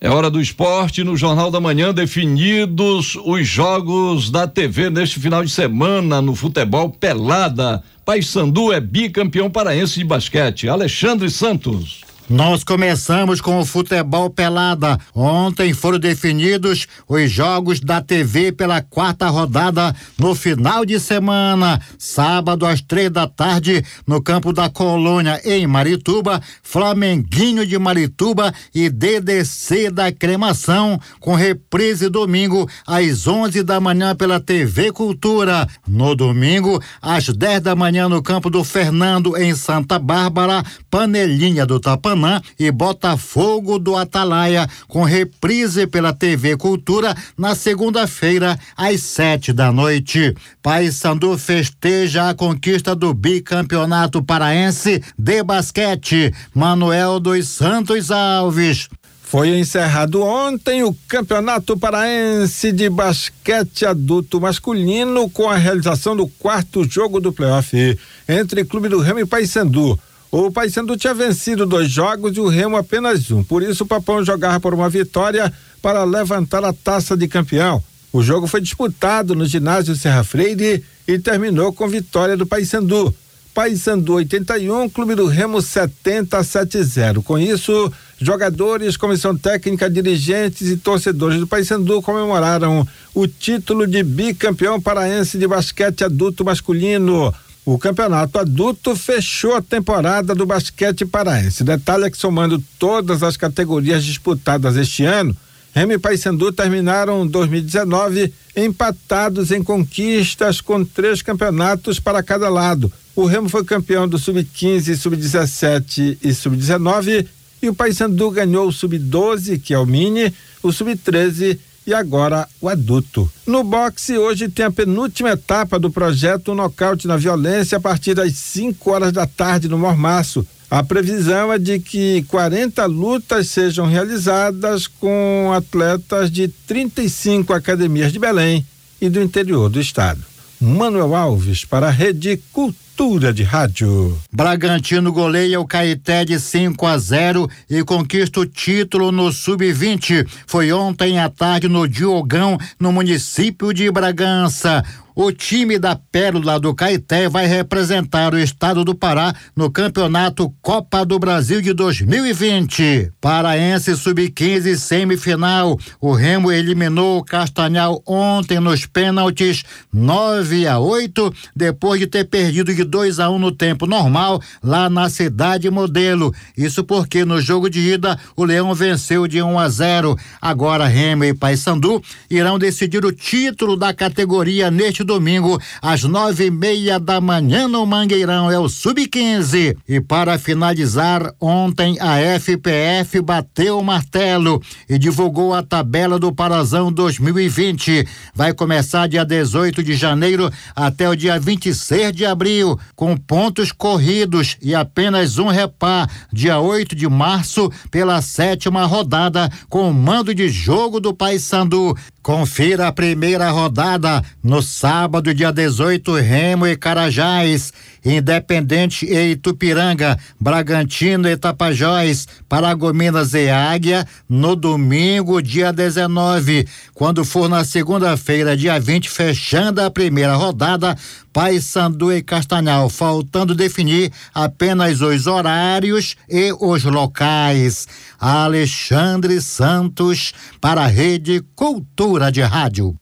[0.00, 5.42] É hora do esporte no Jornal da Manhã, definidos os jogos da TV neste final
[5.42, 7.82] de semana no futebol Pelada.
[8.04, 10.68] Paysandu é bicampeão paraense de basquete.
[10.68, 12.07] Alexandre Santos.
[12.28, 14.98] Nós começamos com o futebol pelada.
[15.14, 21.80] Ontem foram definidos os jogos da TV pela quarta rodada no final de semana.
[21.98, 28.90] Sábado às três da tarde, no campo da Colônia, em Marituba, Flamenguinho de Marituba e
[28.90, 35.66] DDC da Cremação, com reprise domingo às onze da manhã pela TV Cultura.
[35.86, 41.80] No domingo, às dez da manhã, no campo do Fernando, em Santa Bárbara, Panelinha do
[41.80, 42.17] Tapanã
[42.58, 50.34] e Botafogo do Atalaia, com reprise pela TV Cultura na segunda-feira, às sete da noite.
[50.62, 56.32] Paysandu festeja a conquista do bicampeonato paraense de basquete.
[56.54, 58.88] Manuel dos Santos Alves.
[59.30, 66.82] Foi encerrado ontem o Campeonato Paraense de Basquete Adulto Masculino com a realização do quarto
[66.82, 70.00] jogo do playoff entre Clube do Remo e Paysandu.
[70.30, 73.42] O Paysandu tinha vencido dois jogos e o Remo apenas um.
[73.42, 77.82] Por isso, o Papão jogava por uma vitória para levantar a taça de campeão.
[78.12, 83.14] O jogo foi disputado no ginásio Serra Freire e terminou com vitória do Paysandu.
[83.54, 87.22] Paysandu 81, Clube do Remo 70 a 7-0.
[87.22, 94.80] Com isso, jogadores, comissão técnica, dirigentes e torcedores do Paysandu comemoraram o título de bicampeão
[94.80, 97.34] paraense de basquete adulto masculino.
[97.70, 101.62] O campeonato adulto fechou a temporada do basquete paraense.
[101.62, 105.36] Detalhe é que somando todas as categorias disputadas este ano,
[105.74, 112.90] Remy e Paysandu terminaram 2019 empatados em conquistas com três campeonatos para cada lado.
[113.14, 117.26] O Remo foi campeão do sub-15, sub-17 e sub-19
[117.60, 122.68] e o Paysandu ganhou o sub-12, que é o mini, o sub-13 e agora o
[122.68, 123.30] adulto.
[123.46, 128.34] No boxe, hoje tem a penúltima etapa do projeto Nocaute na Violência a partir das
[128.34, 130.46] 5 horas da tarde no Mormaço.
[130.70, 138.18] A previsão é de que 40 lutas sejam realizadas com atletas de 35 academias de
[138.18, 138.66] Belém
[139.00, 140.22] e do interior do estado.
[140.60, 142.87] Manuel Alves para a Rede Cultura
[143.32, 144.18] de Rádio.
[144.32, 150.26] Bragantino goleia o Caeté de 5 a 0 e conquista o título no Sub-20.
[150.48, 154.82] Foi ontem à tarde no Diogão, no município de Bragança.
[155.20, 161.04] O time da Pérola do Caeté vai representar o estado do Pará no Campeonato Copa
[161.04, 163.10] do Brasil de 2020.
[163.20, 165.76] Paraense Sub-15 semifinal.
[166.00, 172.72] O Remo eliminou o Castanhal ontem nos pênaltis 9 a 8, depois de ter perdido
[172.72, 176.32] de 2 a 1 no tempo normal lá na cidade modelo.
[176.56, 180.16] Isso porque no jogo de ida o Leão venceu de 1 a 0.
[180.40, 182.00] Agora Remo e Paysandu
[182.30, 187.84] irão decidir o título da categoria neste domingo às nove e meia da manhã no
[187.86, 188.50] Mangueirão.
[188.50, 189.76] É o Sub-15.
[189.88, 196.92] E para finalizar, ontem a FPF bateu o martelo e divulgou a tabela do Parazão
[196.92, 198.06] 2020.
[198.34, 204.58] Vai começar dia 18 de janeiro até o dia 26 de abril, com pontos corridos
[204.60, 210.50] e apenas um repá, dia 8 de março, pela sétima rodada, com o mando de
[210.50, 211.96] jogo do Paysandu.
[212.22, 214.97] Confira a primeira rodada no sábado,
[215.34, 217.72] dia 18, Remo e Carajás,
[218.04, 226.66] Independente e Itupiranga, Bragantino e Tapajós, Paragominas e Águia, no domingo, dia 19.
[226.94, 230.96] Quando for na segunda-feira, dia 20, fechando a primeira rodada,
[231.32, 237.86] Paysandu e Castanhal, faltando definir apenas os horários e os locais.
[238.18, 242.96] Alexandre Santos, para a Rede Cultura de Rádio.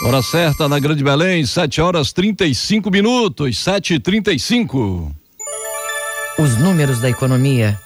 [0.00, 5.10] Hora certa na Grande Belém, 7 horas 35 minutos, 7 e 35
[6.38, 7.76] Os números da economia.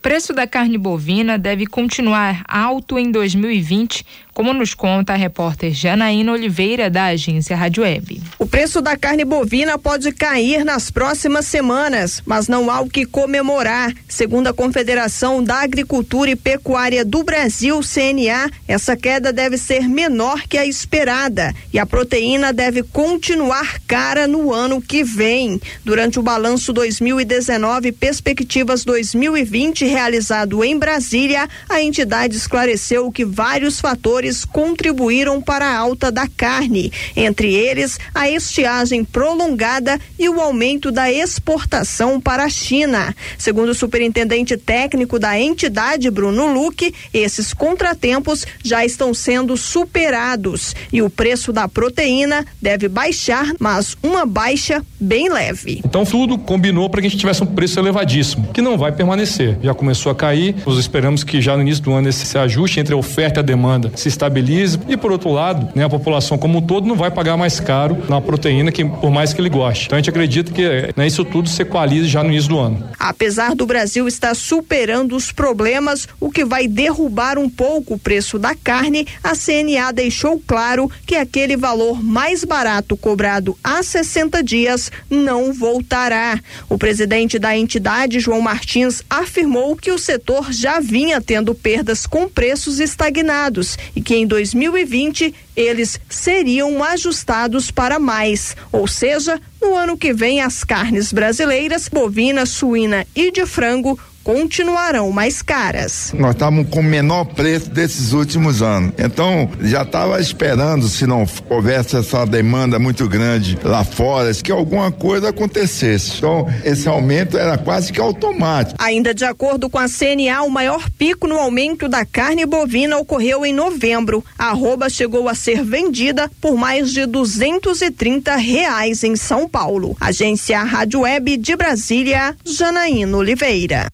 [0.00, 6.32] Preço da carne bovina deve continuar alto em 2020 como nos conta a repórter Janaína
[6.32, 8.20] Oliveira, da agência Rádio Web.
[8.36, 13.06] O preço da carne bovina pode cair nas próximas semanas, mas não há o que
[13.06, 13.94] comemorar.
[14.08, 20.42] Segundo a Confederação da Agricultura e Pecuária do Brasil, CNA, essa queda deve ser menor
[20.48, 25.60] que a esperada e a proteína deve continuar cara no ano que vem.
[25.84, 34.23] Durante o balanço 2019 Perspectivas 2020 realizado em Brasília, a entidade esclareceu que vários fatores
[34.24, 40.90] fatores contribuíram para a alta da carne, entre eles a estiagem prolongada e o aumento
[40.90, 43.14] da exportação para a China.
[43.36, 51.02] Segundo o superintendente técnico da entidade, Bruno Luque, esses contratempos já estão sendo superados e
[51.02, 55.82] o preço da proteína deve baixar, mas uma baixa bem leve.
[55.84, 59.58] Então tudo combinou para que a gente tivesse um preço elevadíssimo, que não vai permanecer.
[59.62, 62.94] Já começou a cair, nós esperamos que já no início do ano esse ajuste entre
[62.94, 66.58] a oferta e a demanda se estabilize e por outro lado, né, a população como
[66.58, 69.86] um todo não vai pagar mais caro na proteína que por mais que ele goste.
[69.86, 72.88] Então a gente acredita que né, isso tudo se equalize já no início do ano.
[72.98, 78.38] Apesar do Brasil estar superando os problemas, o que vai derrubar um pouco o preço
[78.38, 84.90] da carne, a CNA deixou claro que aquele valor mais barato cobrado há 60 dias
[85.10, 86.40] não voltará.
[86.68, 92.28] O presidente da entidade, João Martins, afirmou que o setor já vinha tendo perdas com
[92.28, 99.96] preços estagnados e que em 2020 eles seriam ajustados para mais, ou seja, no ano
[99.96, 106.12] que vem as carnes brasileiras, bovina, suína e de frango continuarão mais caras.
[106.16, 108.92] Nós estávamos com o menor preço desses últimos anos.
[108.98, 114.90] Então, já estava esperando, se não houvesse essa demanda muito grande lá fora, que alguma
[114.90, 116.18] coisa acontecesse.
[116.18, 118.76] Então, esse aumento era quase que automático.
[118.82, 123.44] Ainda de acordo com a CNA, o maior pico no aumento da carne bovina ocorreu
[123.44, 124.24] em novembro.
[124.38, 129.96] A arroba chegou a ser vendida por mais de 230 reais em São Paulo.
[130.00, 133.90] Agência Rádio Web de Brasília, Janaína Oliveira.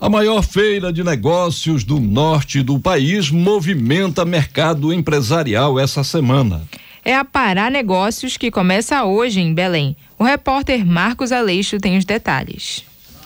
[0.00, 6.62] A maior feira de negócios do norte do país movimenta mercado empresarial essa semana.
[7.04, 9.96] É a Pará Negócios que começa hoje em Belém.
[10.16, 12.84] O repórter Marcos Aleixo tem os detalhes.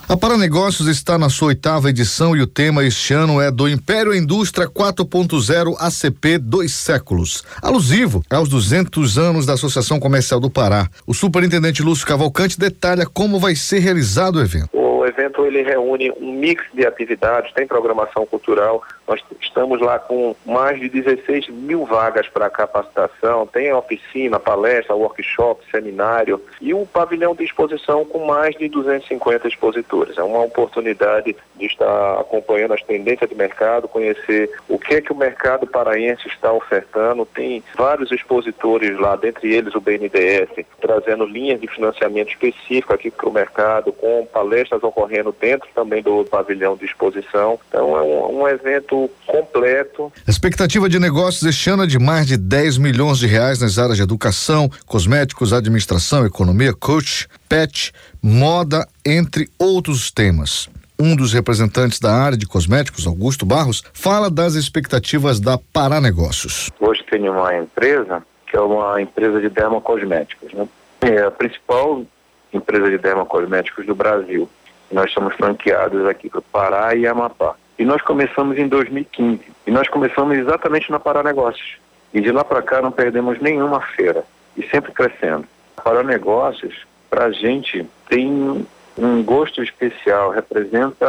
[0.09, 4.13] A Paranegócios está na sua oitava edição e o tema este ano é do Império
[4.13, 10.89] Indústria 4.0 ACP Dois Séculos, alusivo aos 200 anos da Associação Comercial do Pará.
[11.05, 14.82] O superintendente Lúcio Cavalcante detalha como vai ser realizado o evento.
[15.13, 20.79] Evento ele reúne um mix de atividades, tem programação cultural, nós estamos lá com mais
[20.79, 27.43] de 16 mil vagas para capacitação, tem oficina, palestra, workshop, seminário e um pavilhão de
[27.43, 30.17] exposição com mais de 250 expositores.
[30.17, 35.11] É uma oportunidade de estar acompanhando as tendências de mercado, conhecer o que é que
[35.11, 37.25] o mercado paraense está ofertando.
[37.25, 43.29] Tem vários expositores lá, dentre eles o BNDES, trazendo linhas de financiamento específico aqui para
[43.29, 47.59] o mercado, com palestras ocorrendo ocorrendo dentro também do pavilhão de exposição.
[47.67, 50.11] Então é um, um evento completo.
[50.25, 53.77] A expectativa de negócios este ano é de mais de 10 milhões de reais nas
[53.77, 57.91] áreas de educação, cosméticos, administração, economia, coach, pet,
[58.21, 60.69] moda, entre outros temas.
[60.99, 66.69] Um dos representantes da área de cosméticos, Augusto Barros, fala das expectativas da Paranegócios.
[66.79, 70.67] Hoje tem uma empresa que é uma empresa de dermocosméticos, né?
[71.01, 72.05] É a principal
[72.53, 74.47] empresa de dermocosméticos do Brasil.
[74.93, 77.55] Nós somos franqueados aqui para Pará e Amapá.
[77.79, 79.41] E nós começamos em 2015.
[79.65, 81.77] E nós começamos exatamente na Paranegócios.
[82.13, 84.23] E de lá para cá não perdemos nenhuma feira.
[84.55, 85.45] E sempre crescendo.
[85.83, 88.65] Paranegócios, para a gente, tem
[88.95, 90.29] um gosto especial.
[90.29, 91.07] Representa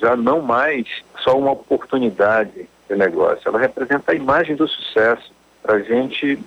[0.00, 0.84] já não mais
[1.18, 3.48] só uma oportunidade de negócio.
[3.48, 5.32] Ela representa a imagem do sucesso.
[5.62, 6.38] Para a gente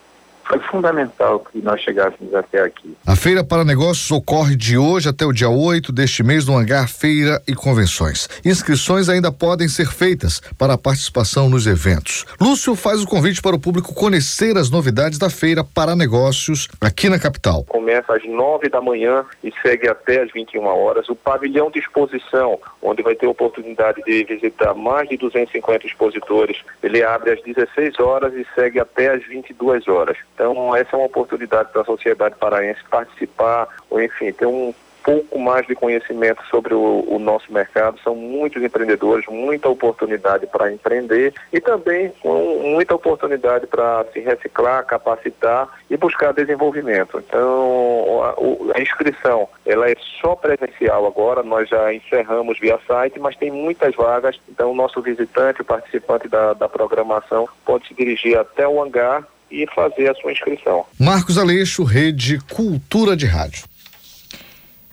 [0.48, 2.96] foi fundamental que nós chegássemos até aqui.
[3.06, 6.88] A Feira para Negócios ocorre de hoje até o dia 8 deste mês no Hangar
[6.88, 8.28] Feira e Convenções.
[8.46, 12.26] Inscrições ainda podem ser feitas para a participação nos eventos.
[12.40, 17.10] Lúcio faz o convite para o público conhecer as novidades da Feira para Negócios aqui
[17.10, 17.66] na capital.
[17.66, 21.10] Começa às 9 da manhã e segue até às 21 horas.
[21.10, 26.58] O pavilhão de exposição, onde vai ter a oportunidade de visitar mais de 250 expositores,
[26.82, 30.18] ele abre às 16 horas e segue até às 22 horas.
[30.38, 34.72] Então, essa é uma oportunidade para a sociedade paraense participar, ou enfim, ter um
[35.04, 37.98] pouco mais de conhecimento sobre o, o, nosso mercado.
[38.04, 44.86] São muitos empreendedores, muita oportunidade para empreender e também com muita oportunidade para se reciclar,
[44.86, 47.24] capacitar e buscar desenvolvimento.
[47.26, 51.42] Então, a, a, inscrição ela é só presencial agora.
[51.42, 54.40] Nós já encerramos via site, mas tem muitas vagas.
[54.48, 59.26] Então, o nosso visitante, o participante da, da programação, pode se dirigir até o hangar
[59.52, 60.86] e fazer a sua inscrição.
[61.00, 63.66] Marcos Aleixo, Rede Cultura de Rádio.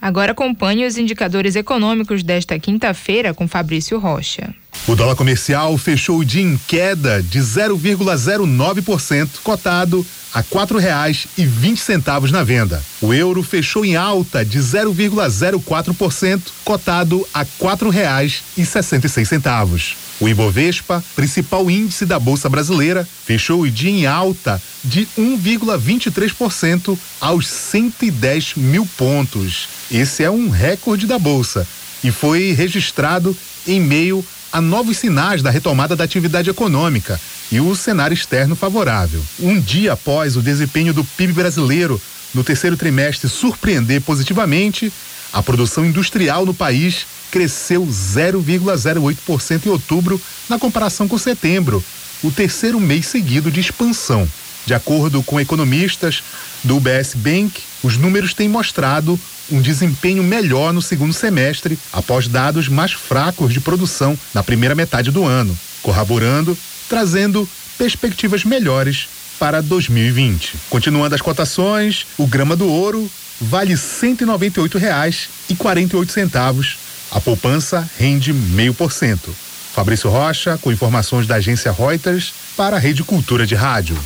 [0.04, 4.54] Agora acompanhe os indicadores econômicos desta quinta-feira com Fabrício Rocha.
[4.86, 11.46] O dólar comercial fechou o dia em queda de 0,09%, cotado a quatro reais e
[11.46, 12.84] vinte centavos na venda.
[13.00, 19.26] O euro fechou em alta de 0,04%, cotado a quatro reais e sessenta e seis
[19.26, 19.96] centavos.
[20.20, 27.48] O Ibovespa, principal índice da Bolsa Brasileira, fechou o dia em alta de 1,23% aos
[27.48, 29.68] 110 mil pontos.
[29.90, 31.66] Esse é um recorde da Bolsa
[32.02, 37.20] e foi registrado em meio a novos sinais da retomada da atividade econômica
[37.50, 39.22] e o cenário externo favorável.
[39.40, 42.00] Um dia após o desempenho do PIB brasileiro
[42.32, 44.92] no terceiro trimestre surpreender positivamente,
[45.32, 51.82] a produção industrial no país cresceu 0,08% em outubro na comparação com setembro,
[52.22, 54.28] o terceiro mês seguido de expansão.
[54.66, 56.22] De acordo com economistas
[56.62, 59.18] do UBS Bank, os números têm mostrado
[59.50, 65.10] um desempenho melhor no segundo semestre, após dados mais fracos de produção na primeira metade
[65.10, 66.56] do ano, corroborando,
[66.88, 67.46] trazendo
[67.76, 69.06] perspectivas melhores
[69.38, 70.54] para 2020.
[70.70, 73.06] Continuando as cotações, o grama do ouro
[73.40, 76.76] vale R$ 198,48.
[77.10, 79.36] A poupança rende meio por cento.
[79.74, 83.98] Fabrício Rocha, com informações da agência Reuters, para a Rede Cultura de Rádio.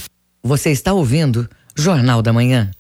[0.49, 1.47] Você está ouvindo
[1.77, 2.71] Jornal da Manhã.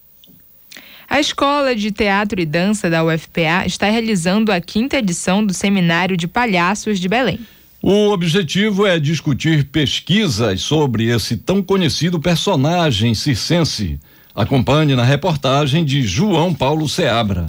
[1.07, 6.17] A Escola de Teatro e Dança da UFPA está realizando a quinta edição do Seminário
[6.17, 7.39] de Palhaços de Belém.
[7.83, 14.01] O objetivo é discutir pesquisas sobre esse tão conhecido personagem circense.
[14.35, 17.49] Acompanhe na reportagem de João Paulo Seabra.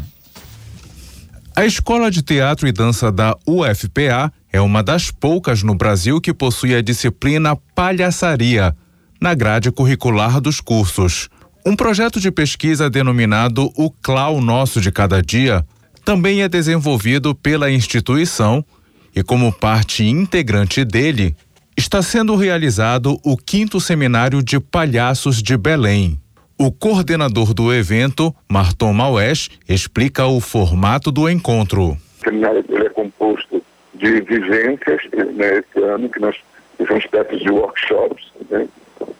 [1.55, 6.33] A Escola de Teatro e Dança da UFPA é uma das poucas no Brasil que
[6.33, 8.75] possui a disciplina Palhaçaria
[9.19, 11.29] na grade curricular dos cursos.
[11.65, 15.65] Um projeto de pesquisa denominado O Clau Nosso de Cada Dia
[16.05, 18.63] também é desenvolvido pela instituição
[19.15, 21.35] e, como parte integrante dele,
[21.77, 26.19] está sendo realizado o quinto seminário de palhaços de Belém.
[26.57, 31.91] O coordenador do evento, Marton Maués, explica o formato do encontro.
[31.91, 33.63] O seminário é composto
[33.93, 35.01] de vivências,
[35.35, 36.35] né, esse ano, que nós
[36.77, 38.67] fizemos espécies de workshops, né,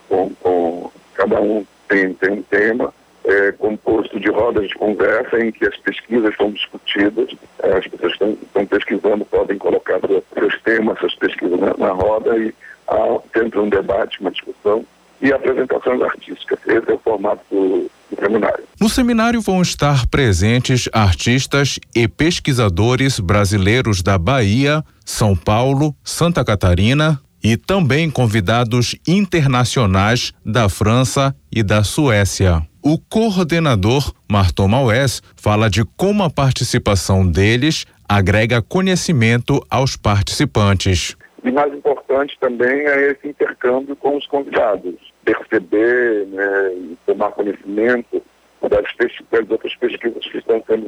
[0.09, 2.93] com, com, cada um tem, tem um tema,
[3.23, 7.29] é, composto de rodas de conversa em que as pesquisas são discutidas,
[7.61, 9.99] é, as pessoas estão, estão pesquisando, podem colocar
[10.33, 12.53] seus temas, suas pesquisas na, na roda e
[12.87, 14.83] há sempre um debate, uma discussão
[15.21, 16.59] e apresentações artísticas.
[16.65, 18.63] Esse é o formato do, do seminário.
[18.79, 27.19] No seminário vão estar presentes artistas e pesquisadores brasileiros da Bahia, São Paulo, Santa Catarina
[27.43, 32.61] e também convidados internacionais da França e da Suécia.
[32.83, 41.15] O coordenador Marton Maués fala de como a participação deles agrega conhecimento aos participantes.
[41.43, 48.21] E mais importante também é esse intercâmbio com os convidados, perceber né, e tomar conhecimento
[48.61, 48.85] das,
[49.31, 50.87] das outras pesquisas que estão sendo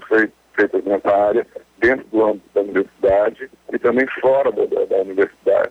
[0.55, 1.47] feitas nessa área,
[1.79, 5.70] dentro do âmbito da universidade e também fora da, da, da universidade?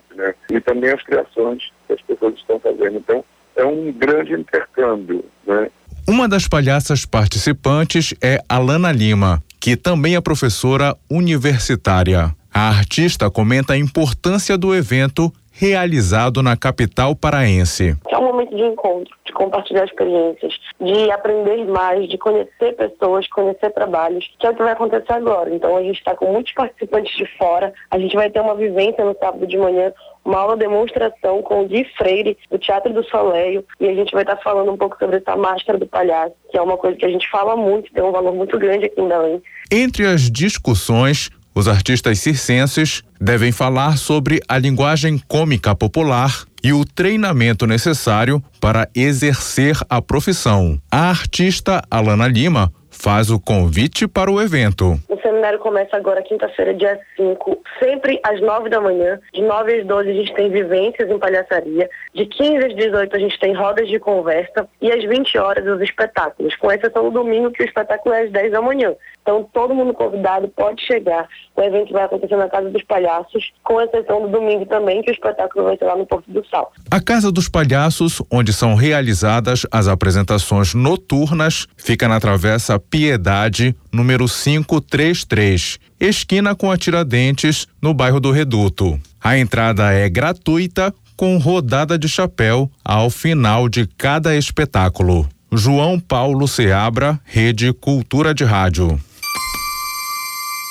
[0.50, 2.96] E também as criações que as pessoas estão fazendo.
[2.96, 3.24] Então,
[3.56, 5.70] é um grande intercâmbio, né?
[6.08, 12.34] Uma das palhaças participantes é Alana Lima, que também é professora universitária.
[12.52, 17.94] A artista comenta a importância do evento realizado na capital paraense.
[18.08, 23.70] É um momento de encontro, de compartilhar experiências, de aprender mais, de conhecer pessoas, conhecer
[23.70, 25.54] trabalhos, que é o que vai acontecer agora.
[25.54, 29.04] Então a gente está com muitos participantes de fora, a gente vai ter uma vivência
[29.04, 29.92] no sábado de manhã
[30.24, 34.22] uma aula demonstração com o Gui Freire, do Teatro do Soleil, e a gente vai
[34.22, 37.10] estar falando um pouco sobre essa máscara do palhaço, que é uma coisa que a
[37.10, 39.42] gente fala muito, tem um valor muito grande aqui em Belém.
[39.70, 46.84] Entre as discussões, os artistas circenses devem falar sobre a linguagem cômica popular e o
[46.84, 50.78] treinamento necessário para exercer a profissão.
[50.90, 55.00] A artista Alana Lima faz o convite para o evento.
[55.08, 59.18] O seminário começa agora, quinta-feira, dia 5, sempre às 9 da manhã.
[59.32, 61.88] De 9 às 12 a gente tem vivências em palhaçaria.
[62.14, 64.68] De 15 às 18 a gente tem rodas de conversa.
[64.82, 68.32] E às 20 horas os espetáculos, com exceção do domingo, que o espetáculo é às
[68.32, 68.94] 10 da manhã.
[69.22, 71.28] Então todo mundo convidado pode chegar.
[71.56, 75.14] O evento vai acontecer na Casa dos Palhaços, com exceção do domingo também, que o
[75.14, 76.72] espetáculo vai ser lá no Porto do Sal.
[76.90, 84.26] A Casa dos Palhaços, onde são realizadas as apresentações noturnas, fica na Travessa Piedade, número
[84.26, 88.98] 533, esquina com a Tiradentes, no bairro do Reduto.
[89.22, 95.28] A entrada é gratuita, com rodada de chapéu ao final de cada espetáculo.
[95.52, 98.98] João Paulo Seabra, Rede Cultura de Rádio.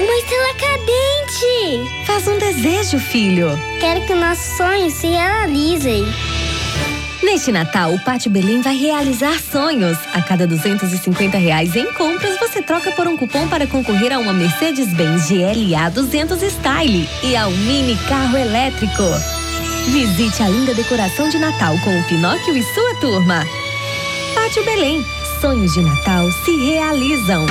[0.01, 2.07] Uma estrela cadente!
[2.07, 3.51] Faz um desejo, filho.
[3.79, 6.07] Quero que nossos sonhos se realizem.
[7.23, 9.99] Neste Natal, o Pátio Belém vai realizar sonhos.
[10.15, 14.33] A cada 250 reais em compras, você troca por um cupom para concorrer a uma
[14.33, 19.03] Mercedes-Benz GLA 200 Style e a um mini carro elétrico.
[19.89, 23.45] Visite a linda decoração de Natal com o Pinóquio e sua turma.
[24.35, 25.05] Pátio Belém.
[25.41, 27.47] Sonhos de Natal se realizam.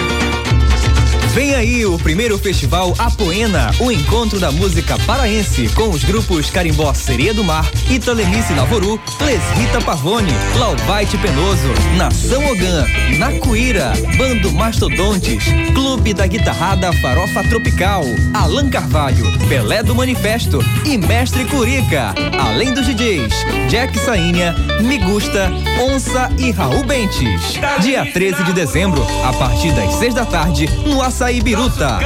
[1.40, 6.94] Vem aí o primeiro festival Apoena, o encontro da música paraense com os grupos Carimbó
[6.94, 12.86] Sereia do Mar, Italemice Navoru, Les Rita Pavone, Laubite Penoso, Nação Ogã,
[13.18, 21.46] Nacuíra, Bando Mastodontes, Clube da Guitarrada Farofa Tropical, Alan Carvalho, Belé do Manifesto e Mestre
[21.46, 22.14] Curica.
[22.38, 23.34] Além dos DJs,
[23.70, 25.50] Jack Sainha, Migusta,
[25.90, 27.58] Onça e Raul Bentes.
[27.80, 32.00] Dia 13 de dezembro, a partir das 6 da tarde, no Açaí Biruta.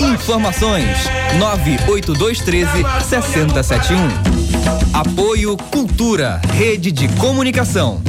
[0.00, 0.84] Informações:
[1.38, 3.96] 98213 6071.
[4.92, 8.02] Apoio Cultura, Rede de Comunicação.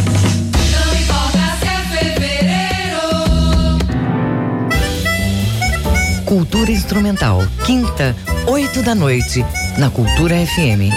[6.25, 8.15] Cultura Instrumental, quinta,
[8.47, 9.45] oito da noite,
[9.77, 10.89] na Cultura FM.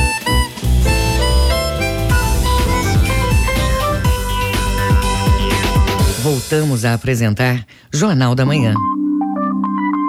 [6.22, 8.74] Voltamos a apresentar Jornal da Manhã.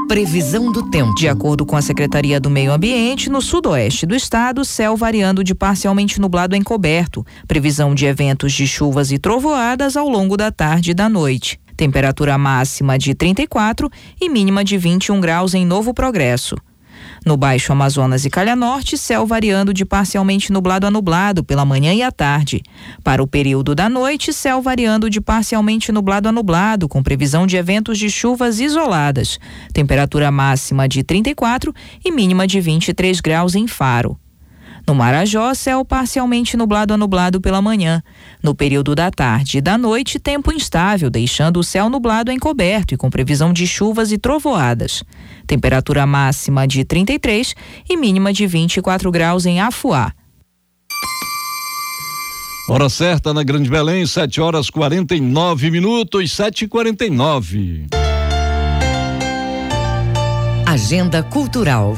[0.08, 1.16] Previsão do tempo.
[1.16, 5.56] De acordo com a Secretaria do Meio Ambiente, no sudoeste do estado, céu variando de
[5.56, 7.26] parcialmente nublado a encoberto.
[7.48, 11.60] Previsão de eventos de chuvas e trovoadas ao longo da tarde e da noite.
[11.76, 13.90] temperatura máxima de 34
[14.22, 16.56] e mínima de 21 graus em Novo Progresso.
[17.26, 21.92] No Baixo Amazonas e Calha Norte, céu variando de parcialmente nublado a nublado pela manhã
[21.92, 22.62] e à tarde.
[23.04, 27.58] Para o período da noite, céu variando de parcialmente nublado a nublado, com previsão de
[27.58, 29.40] eventos de chuvas isoladas.
[29.74, 31.74] Temperatura máxima de 34
[32.06, 34.20] e mínima de 23 graus em Faro.
[34.88, 38.04] No Marajó, céu parcialmente nublado a nublado pela manhã.
[38.42, 42.98] No período da tarde e da noite, tempo instável, deixando o céu nublado encoberto e
[42.98, 45.04] com previsão de chuvas e trovoadas.
[45.48, 47.56] Temperatura máxima de 33
[47.90, 50.14] e mínima de 24 graus em Afuá.
[52.70, 57.86] Hora certa na Grande Belém, 7 horas 49 minutos, 7 e 49
[60.66, 61.96] Agenda Cultural.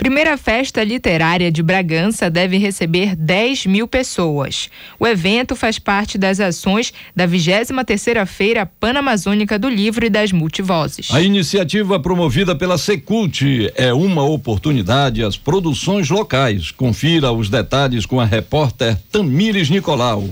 [0.00, 4.70] Primeira festa literária de Bragança deve receber 10 mil pessoas.
[4.98, 11.10] O evento faz parte das ações da 23ª Feira Panamazônica do Livro e das Multivozes.
[11.12, 13.44] A iniciativa promovida pela Secult
[13.76, 16.70] é uma oportunidade às produções locais.
[16.70, 20.24] Confira os detalhes com a repórter Tamires Nicolau.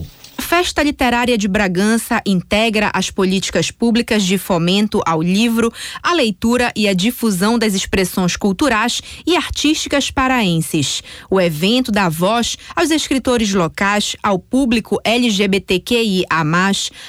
[0.48, 5.70] Festa Literária de Bragança integra as políticas públicas de fomento ao livro,
[6.02, 11.02] à leitura e à difusão das expressões culturais e artísticas paraenses.
[11.30, 16.24] O evento dá voz aos escritores locais, ao público LGBTQIA,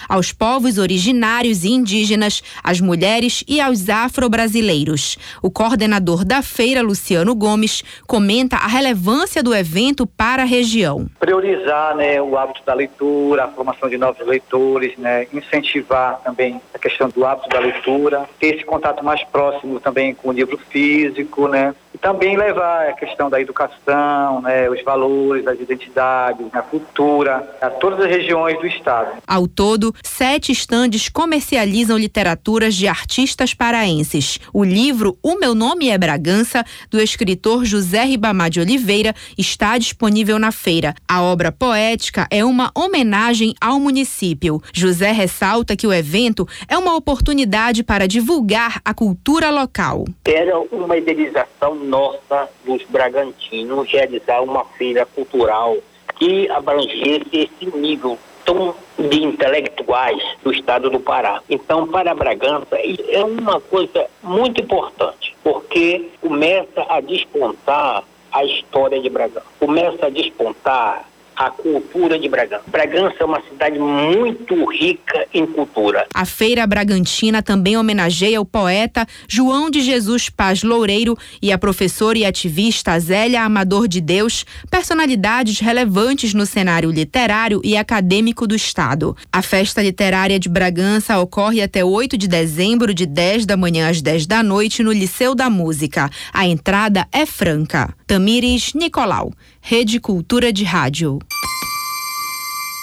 [0.10, 5.18] aos povos originários e indígenas, às mulheres e aos afro-brasileiros.
[5.42, 11.10] O coordenador da feira, Luciano Gomes, comenta a relevância do evento para a região.
[11.18, 16.60] Priorizar né, o hábito da leitura leitura, a formação de novos leitores, né, incentivar também
[16.74, 20.58] a questão do hábito da leitura, ter esse contato mais próximo também com o livro
[20.58, 26.62] físico, né, e também levar a questão da educação, né, os valores, as identidades, a
[26.62, 29.18] cultura, a todas as regiões do estado.
[29.28, 34.40] Ao todo, sete estandes comercializam literaturas de artistas paraenses.
[34.54, 40.38] O livro O Meu Nome é Bragança, do escritor José Ribamar de Oliveira, está disponível
[40.38, 40.94] na feira.
[41.08, 44.62] A obra poética é uma homenagem ao município.
[44.74, 50.06] José ressalta que o evento é uma oportunidade para divulgar a cultura local.
[50.26, 55.78] Era uma idealização nossa dos Bragantinos realizar uma feira cultural
[56.18, 61.42] que abrangesse esse nível tão de intelectuais do estado do Pará.
[61.50, 62.78] Então, para Bragança,
[63.10, 70.10] é uma coisa muito importante, porque começa a despontar a história de Bragança, começa a
[70.10, 71.06] despontar
[71.40, 72.64] a cultura de Bragança.
[72.68, 76.06] Bragança é uma cidade muito rica em cultura.
[76.14, 82.18] A Feira Bragantina também homenageia o poeta João de Jesus Paz Loureiro e a professora
[82.18, 89.16] e ativista Zélia Amador de Deus, personalidades relevantes no cenário literário e acadêmico do Estado.
[89.32, 94.02] A Festa Literária de Bragança ocorre até 8 de dezembro, de 10 da manhã às
[94.02, 96.10] 10 da noite, no Liceu da Música.
[96.34, 97.96] A entrada é franca.
[98.10, 99.32] Tamires Nicolau,
[99.62, 101.20] Rede Cultura de Rádio.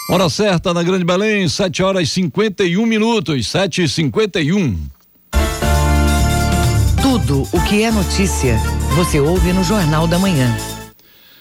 [0.08, 4.78] Hora certa na Grande Belém, 7 horas e 51 minutos, 7 e 51
[7.02, 8.56] Tudo o que é notícia,
[8.94, 10.56] você ouve no Jornal da Manhã.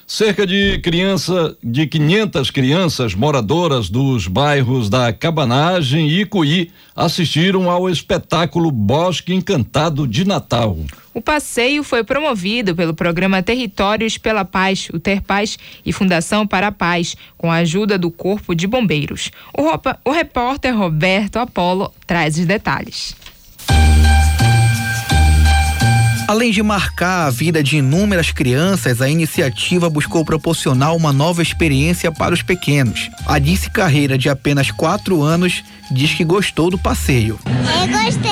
[0.08, 7.88] Cerca de criança, de 500 crianças moradoras dos bairros da Cabanagem e Icuí assistiram ao
[7.88, 10.76] espetáculo Bosque Encantado de Natal.
[11.16, 16.68] O passeio foi promovido pelo programa Territórios pela Paz, o Ter Paz e Fundação para
[16.68, 19.32] a Paz, com a ajuda do Corpo de Bombeiros.
[19.58, 23.16] O, o repórter Roberto Apolo traz os detalhes.
[26.28, 32.12] Além de marcar a vida de inúmeras crianças, a iniciativa buscou proporcionar uma nova experiência
[32.12, 33.12] para os pequenos.
[33.28, 37.40] A Dice Carreira, de apenas 4 anos, diz que gostou do passeio.
[37.46, 38.32] Eu gostei.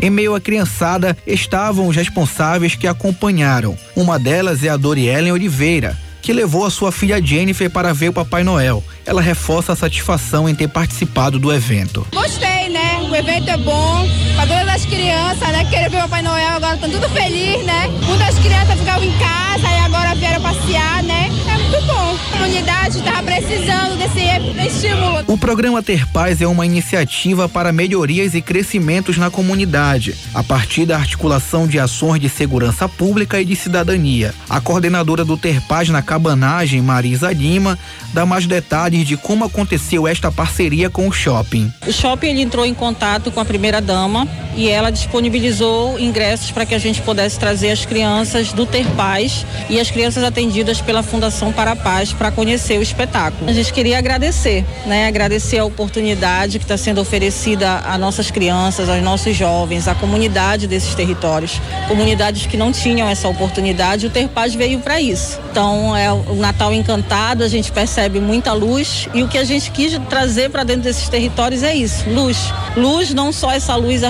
[0.00, 3.76] Em meio à criançada estavam os responsáveis que acompanharam.
[3.94, 8.14] Uma delas é a Doriellen Oliveira, que levou a sua filha Jennifer para ver o
[8.14, 8.82] Papai Noel.
[9.04, 12.06] Ela reforça a satisfação em ter participado do evento.
[12.14, 12.98] Gostei, né?
[13.10, 15.64] O evento é bom para todas as crianças, né?
[15.64, 17.88] Querer ver o Papai Noel, agora estão tudo felizes, né?
[18.06, 21.30] Muitas crianças ficavam em casa e agora vieram passear, né?
[21.48, 22.14] É muito bom.
[22.14, 24.20] A comunidade estava precisando desse
[24.66, 25.24] estímulo.
[25.26, 30.84] O programa Ter Paz é uma iniciativa para melhorias e crescimentos na comunidade, a partir
[30.84, 34.34] da articulação de ações de segurança pública e de cidadania.
[34.50, 37.78] A coordenadora do Ter Paz na Cabanagem, Marisa Lima,
[38.12, 41.72] dá mais detalhes de como aconteceu esta parceria com o shopping.
[41.86, 44.25] O shopping ele entrou em contato com a primeira dama
[44.56, 49.44] e ela disponibilizou ingressos para que a gente pudesse trazer as crianças do Ter Paz
[49.68, 53.48] e as crianças atendidas pela Fundação para a Paz para conhecer o espetáculo.
[53.48, 55.06] A gente queria agradecer, né?
[55.06, 60.66] Agradecer a oportunidade que está sendo oferecida a nossas crianças, aos nossos jovens, à comunidade
[60.66, 61.60] desses territórios.
[61.88, 65.38] Comunidades que não tinham essa oportunidade, o Terpaz veio para isso.
[65.50, 69.70] Então, é o Natal encantado, a gente percebe muita luz e o que a gente
[69.70, 72.52] quis trazer para dentro desses territórios é isso, luz.
[72.76, 74.02] Luz não só essa luz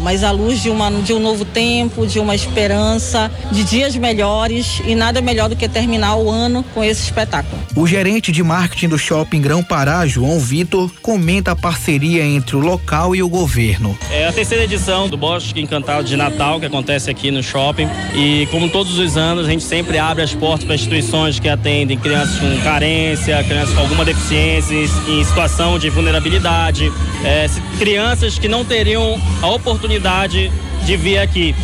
[0.00, 4.80] mas a luz de, uma, de um novo tempo, de uma esperança, de dias melhores
[4.86, 7.60] e nada melhor do que terminar o ano com esse espetáculo.
[7.76, 12.60] O gerente de marketing do Shopping Grão Pará, João Vitor, comenta a parceria entre o
[12.60, 13.96] local e o governo.
[14.10, 18.46] É a terceira edição do Bosque Encantado de Natal que acontece aqui no shopping e
[18.50, 22.38] como todos os anos a gente sempre abre as portas para instituições que atendem crianças
[22.38, 24.74] com carência, crianças com alguma deficiência,
[25.08, 26.90] em situação de vulnerabilidade,
[27.24, 27.46] é,
[27.78, 30.50] crianças que não teriam a oportunidade
[30.84, 31.54] de vir aqui.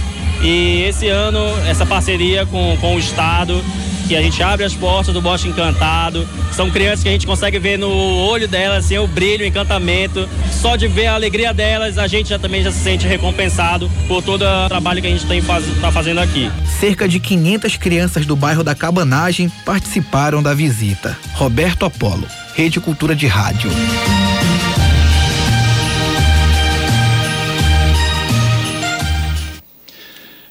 [0.43, 3.63] E esse ano, essa parceria com, com o Estado,
[4.07, 6.27] que a gente abre as portas do Bosque Encantado.
[6.53, 10.29] São crianças que a gente consegue ver no olho delas, assim, o brilho, o encantamento.
[10.51, 14.23] Só de ver a alegria delas, a gente já também já se sente recompensado por
[14.23, 16.51] todo o trabalho que a gente está faz, tá fazendo aqui.
[16.79, 21.17] Cerca de 500 crianças do bairro da Cabanagem participaram da visita.
[21.35, 23.71] Roberto Apolo, Rede Cultura de Rádio.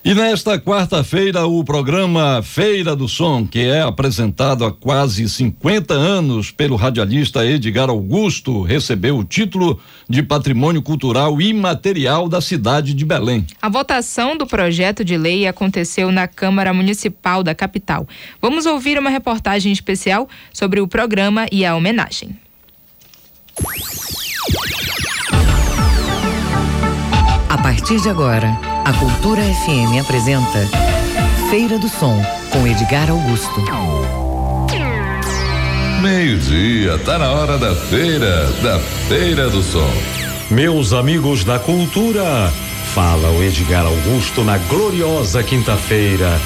[0.05, 6.51] E nesta quarta-feira, o programa Feira do Som, que é apresentado há quase 50 anos
[6.51, 13.47] pelo radialista Edgar Augusto, recebeu o título de Patrimônio Cultural Imaterial da cidade de Belém.
[13.59, 18.07] A votação do projeto de lei aconteceu na Câmara Municipal da capital.
[18.39, 22.39] Vamos ouvir uma reportagem especial sobre o programa e a homenagem.
[27.49, 28.74] A partir de agora.
[28.85, 30.59] A Cultura FM apresenta
[31.49, 32.21] Feira do Som
[32.51, 33.59] com Edgar Augusto.
[36.03, 38.77] Meio-dia, tá na hora da feira, da
[39.07, 39.89] Feira do Som.
[40.51, 42.53] Meus amigos da cultura,
[42.93, 46.39] fala o Edgar Augusto na gloriosa quinta-feira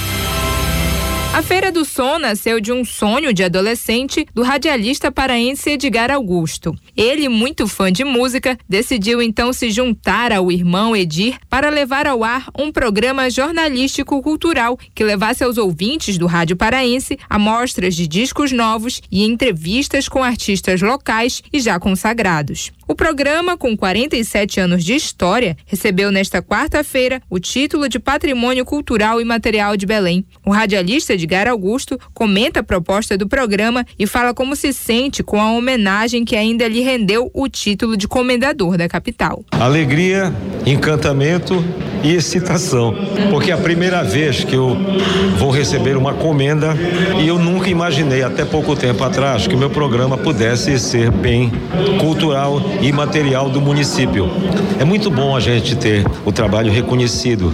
[1.32, 6.76] a Feira do Som nasceu de um sonho de adolescente do radialista paraense Edgar Augusto.
[6.98, 12.24] Ele, muito fã de música, decidiu então se juntar ao irmão Edir para levar ao
[12.24, 18.52] ar um programa jornalístico cultural que levasse aos ouvintes do rádio paraense amostras de discos
[18.52, 22.72] novos e entrevistas com artistas locais e já consagrados.
[22.90, 29.22] O programa, com 47 anos de história, recebeu nesta quarta-feira o título de Patrimônio Cultural
[29.22, 30.26] e Material de Belém.
[30.44, 35.40] O radialista Edgar Augusto comenta a proposta do programa e fala como se sente com
[35.40, 39.46] a homenagem que ainda lhe rendeu o título de comendador da capital.
[39.52, 40.34] Alegria,
[40.66, 41.64] encantamento
[42.04, 42.96] e excitação,
[43.30, 44.76] porque é a primeira vez que eu
[45.38, 46.76] vou receber uma comenda
[47.22, 51.52] e eu nunca imaginei até pouco tempo atrás que meu programa pudesse ser bem
[52.00, 54.30] cultural e material do município.
[54.80, 57.54] É muito bom a gente ter o trabalho reconhecido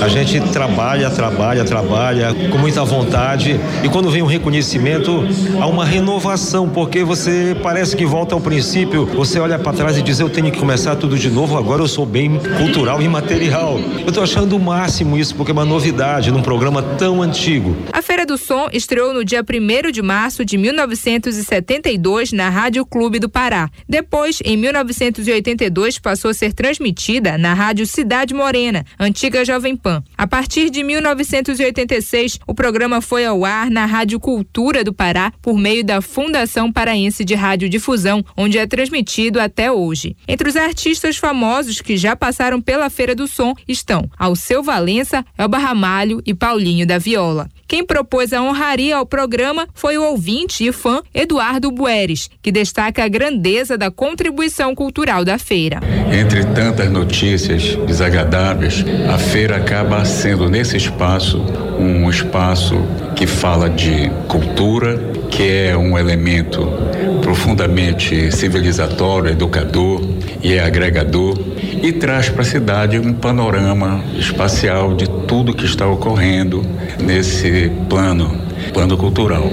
[0.00, 5.24] a gente trabalha, trabalha, trabalha com muita vontade e quando vem um reconhecimento,
[5.60, 10.02] há uma renovação, porque você parece que volta ao princípio, você olha para trás e
[10.02, 13.78] diz: Eu tenho que começar tudo de novo, agora eu sou bem cultural e material.
[13.78, 17.76] Eu estou achando o máximo isso, porque é uma novidade num programa tão antigo.
[17.92, 23.18] A Feira do Som estreou no dia 1 de março de 1972 na Rádio Clube
[23.18, 23.70] do Pará.
[23.88, 30.02] Depois, em 1982, passou a ser transmitida na Rádio Cidade Morena, antiga Jovem Pan.
[30.16, 35.58] A partir de 1986, o programa foi ao ar na Rádio Cultura do Pará por
[35.58, 40.16] meio da Fundação Paraense de Radiodifusão, onde é transmitido até hoje.
[40.26, 45.58] Entre os artistas famosos que já passaram pela Feira do Som estão Alceu Valença, Elba
[45.58, 47.46] Ramalho e Paulinho da Viola.
[47.66, 53.04] Quem propôs a honraria ao programa foi o ouvinte e fã Eduardo Bueres, que destaca
[53.04, 55.80] a grandeza da contribuição cultural da feira.
[56.12, 61.38] Entre tantas notícias desagradáveis, a feira acaba sendo nesse espaço
[61.78, 62.76] um espaço
[63.16, 64.98] que fala de cultura,
[65.30, 66.68] que é um elemento
[67.22, 70.02] profundamente civilizatório, educador
[70.42, 71.38] e é agregador
[71.82, 76.64] e traz para a cidade um panorama espacial de tudo que está ocorrendo
[77.02, 78.40] nesse plano,
[78.72, 79.50] plano cultural,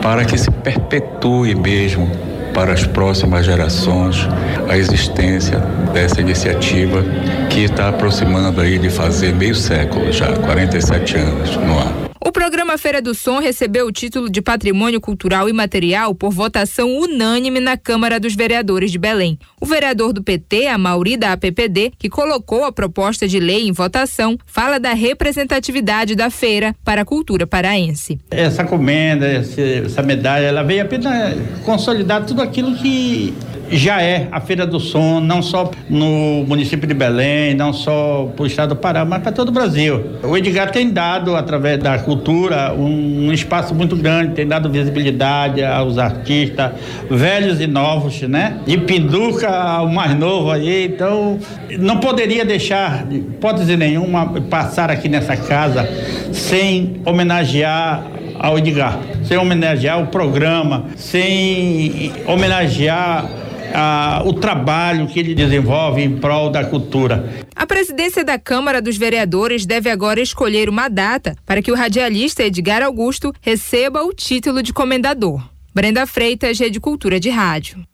[0.00, 2.08] para que se perpetue mesmo
[2.54, 4.28] para as próximas gerações
[4.68, 5.58] a existência
[5.92, 7.04] dessa iniciativa
[7.50, 12.03] que está aproximando aí de fazer meio século já, 47 anos no ar.
[12.26, 17.60] O programa Feira do Som recebeu o título de Patrimônio Cultural Imaterial por votação unânime
[17.60, 19.38] na Câmara dos Vereadores de Belém.
[19.60, 23.72] O vereador do PT, a Mauri da APPD, que colocou a proposta de lei em
[23.72, 28.18] votação, fala da representatividade da feira para a cultura paraense.
[28.30, 33.34] Essa comenda, essa medalha, ela veio apenas consolidar tudo aquilo que
[33.70, 38.42] já é a Feira do Som, não só no município de Belém, não só para
[38.42, 40.02] o estado do Pará, mas para todo o Brasil.
[40.22, 45.98] O Edgar tem dado, através da cultura, um, espaço muito grande, tem dado visibilidade aos
[45.98, 46.72] artistas,
[47.10, 48.58] velhos e novos, né?
[48.66, 51.38] De Pinduca ao mais novo aí, então
[51.78, 55.88] não poderia deixar, hipótese nenhuma, passar aqui nessa casa
[56.32, 58.04] sem homenagear
[58.38, 66.16] ao Edgar, sem homenagear o programa, sem homenagear ah, o trabalho que ele desenvolve em
[66.18, 67.44] prol da cultura.
[67.54, 72.42] A presidência da Câmara dos Vereadores deve agora escolher uma data para que o radialista
[72.42, 75.42] Edgar Augusto receba o título de comendador.
[75.74, 77.84] Brenda Freitas, Rede Cultura de Rádio.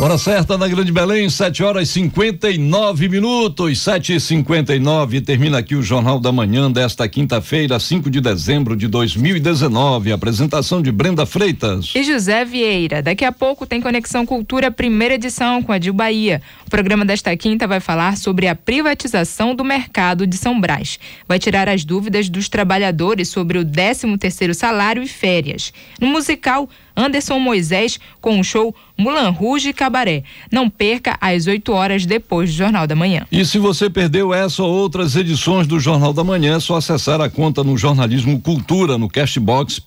[0.00, 5.82] Hora certa na Grande Belém, 7 horas 59 minutos, 7 e 59 Termina aqui o
[5.82, 10.10] Jornal da Manhã desta quinta-feira, 5 de dezembro de 2019.
[10.10, 11.92] Apresentação de Brenda Freitas.
[11.94, 13.02] E José Vieira.
[13.02, 16.40] Daqui a pouco tem Conexão Cultura, primeira edição com a Dil Bahia.
[16.66, 20.98] O programa desta quinta vai falar sobre a privatização do mercado de São Brás.
[21.28, 25.70] Vai tirar as dúvidas dos trabalhadores sobre o 13 terceiro salário e férias.
[26.00, 30.22] No musical, Anderson Moisés com o show Mulan Rouge Cabaré.
[30.50, 33.26] Não perca às 8 horas depois do Jornal da Manhã.
[33.30, 37.20] E se você perdeu essa ou outras edições do Jornal da Manhã, é só acessar
[37.20, 39.82] a conta no Jornalismo Cultura no cashbox.fm.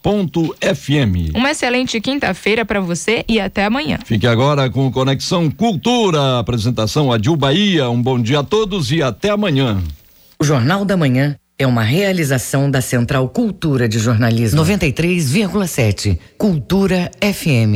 [1.33, 3.99] Uma excelente quinta-feira para você e até amanhã.
[4.03, 6.39] Fique agora com Conexão Cultura.
[6.39, 7.89] Apresentação Adil Bahia.
[7.89, 9.81] Um bom dia a todos e até amanhã.
[10.39, 16.19] O Jornal da Manhã é uma realização da Central Cultura de Jornalismo 93,7.
[16.37, 17.73] Cultura FM.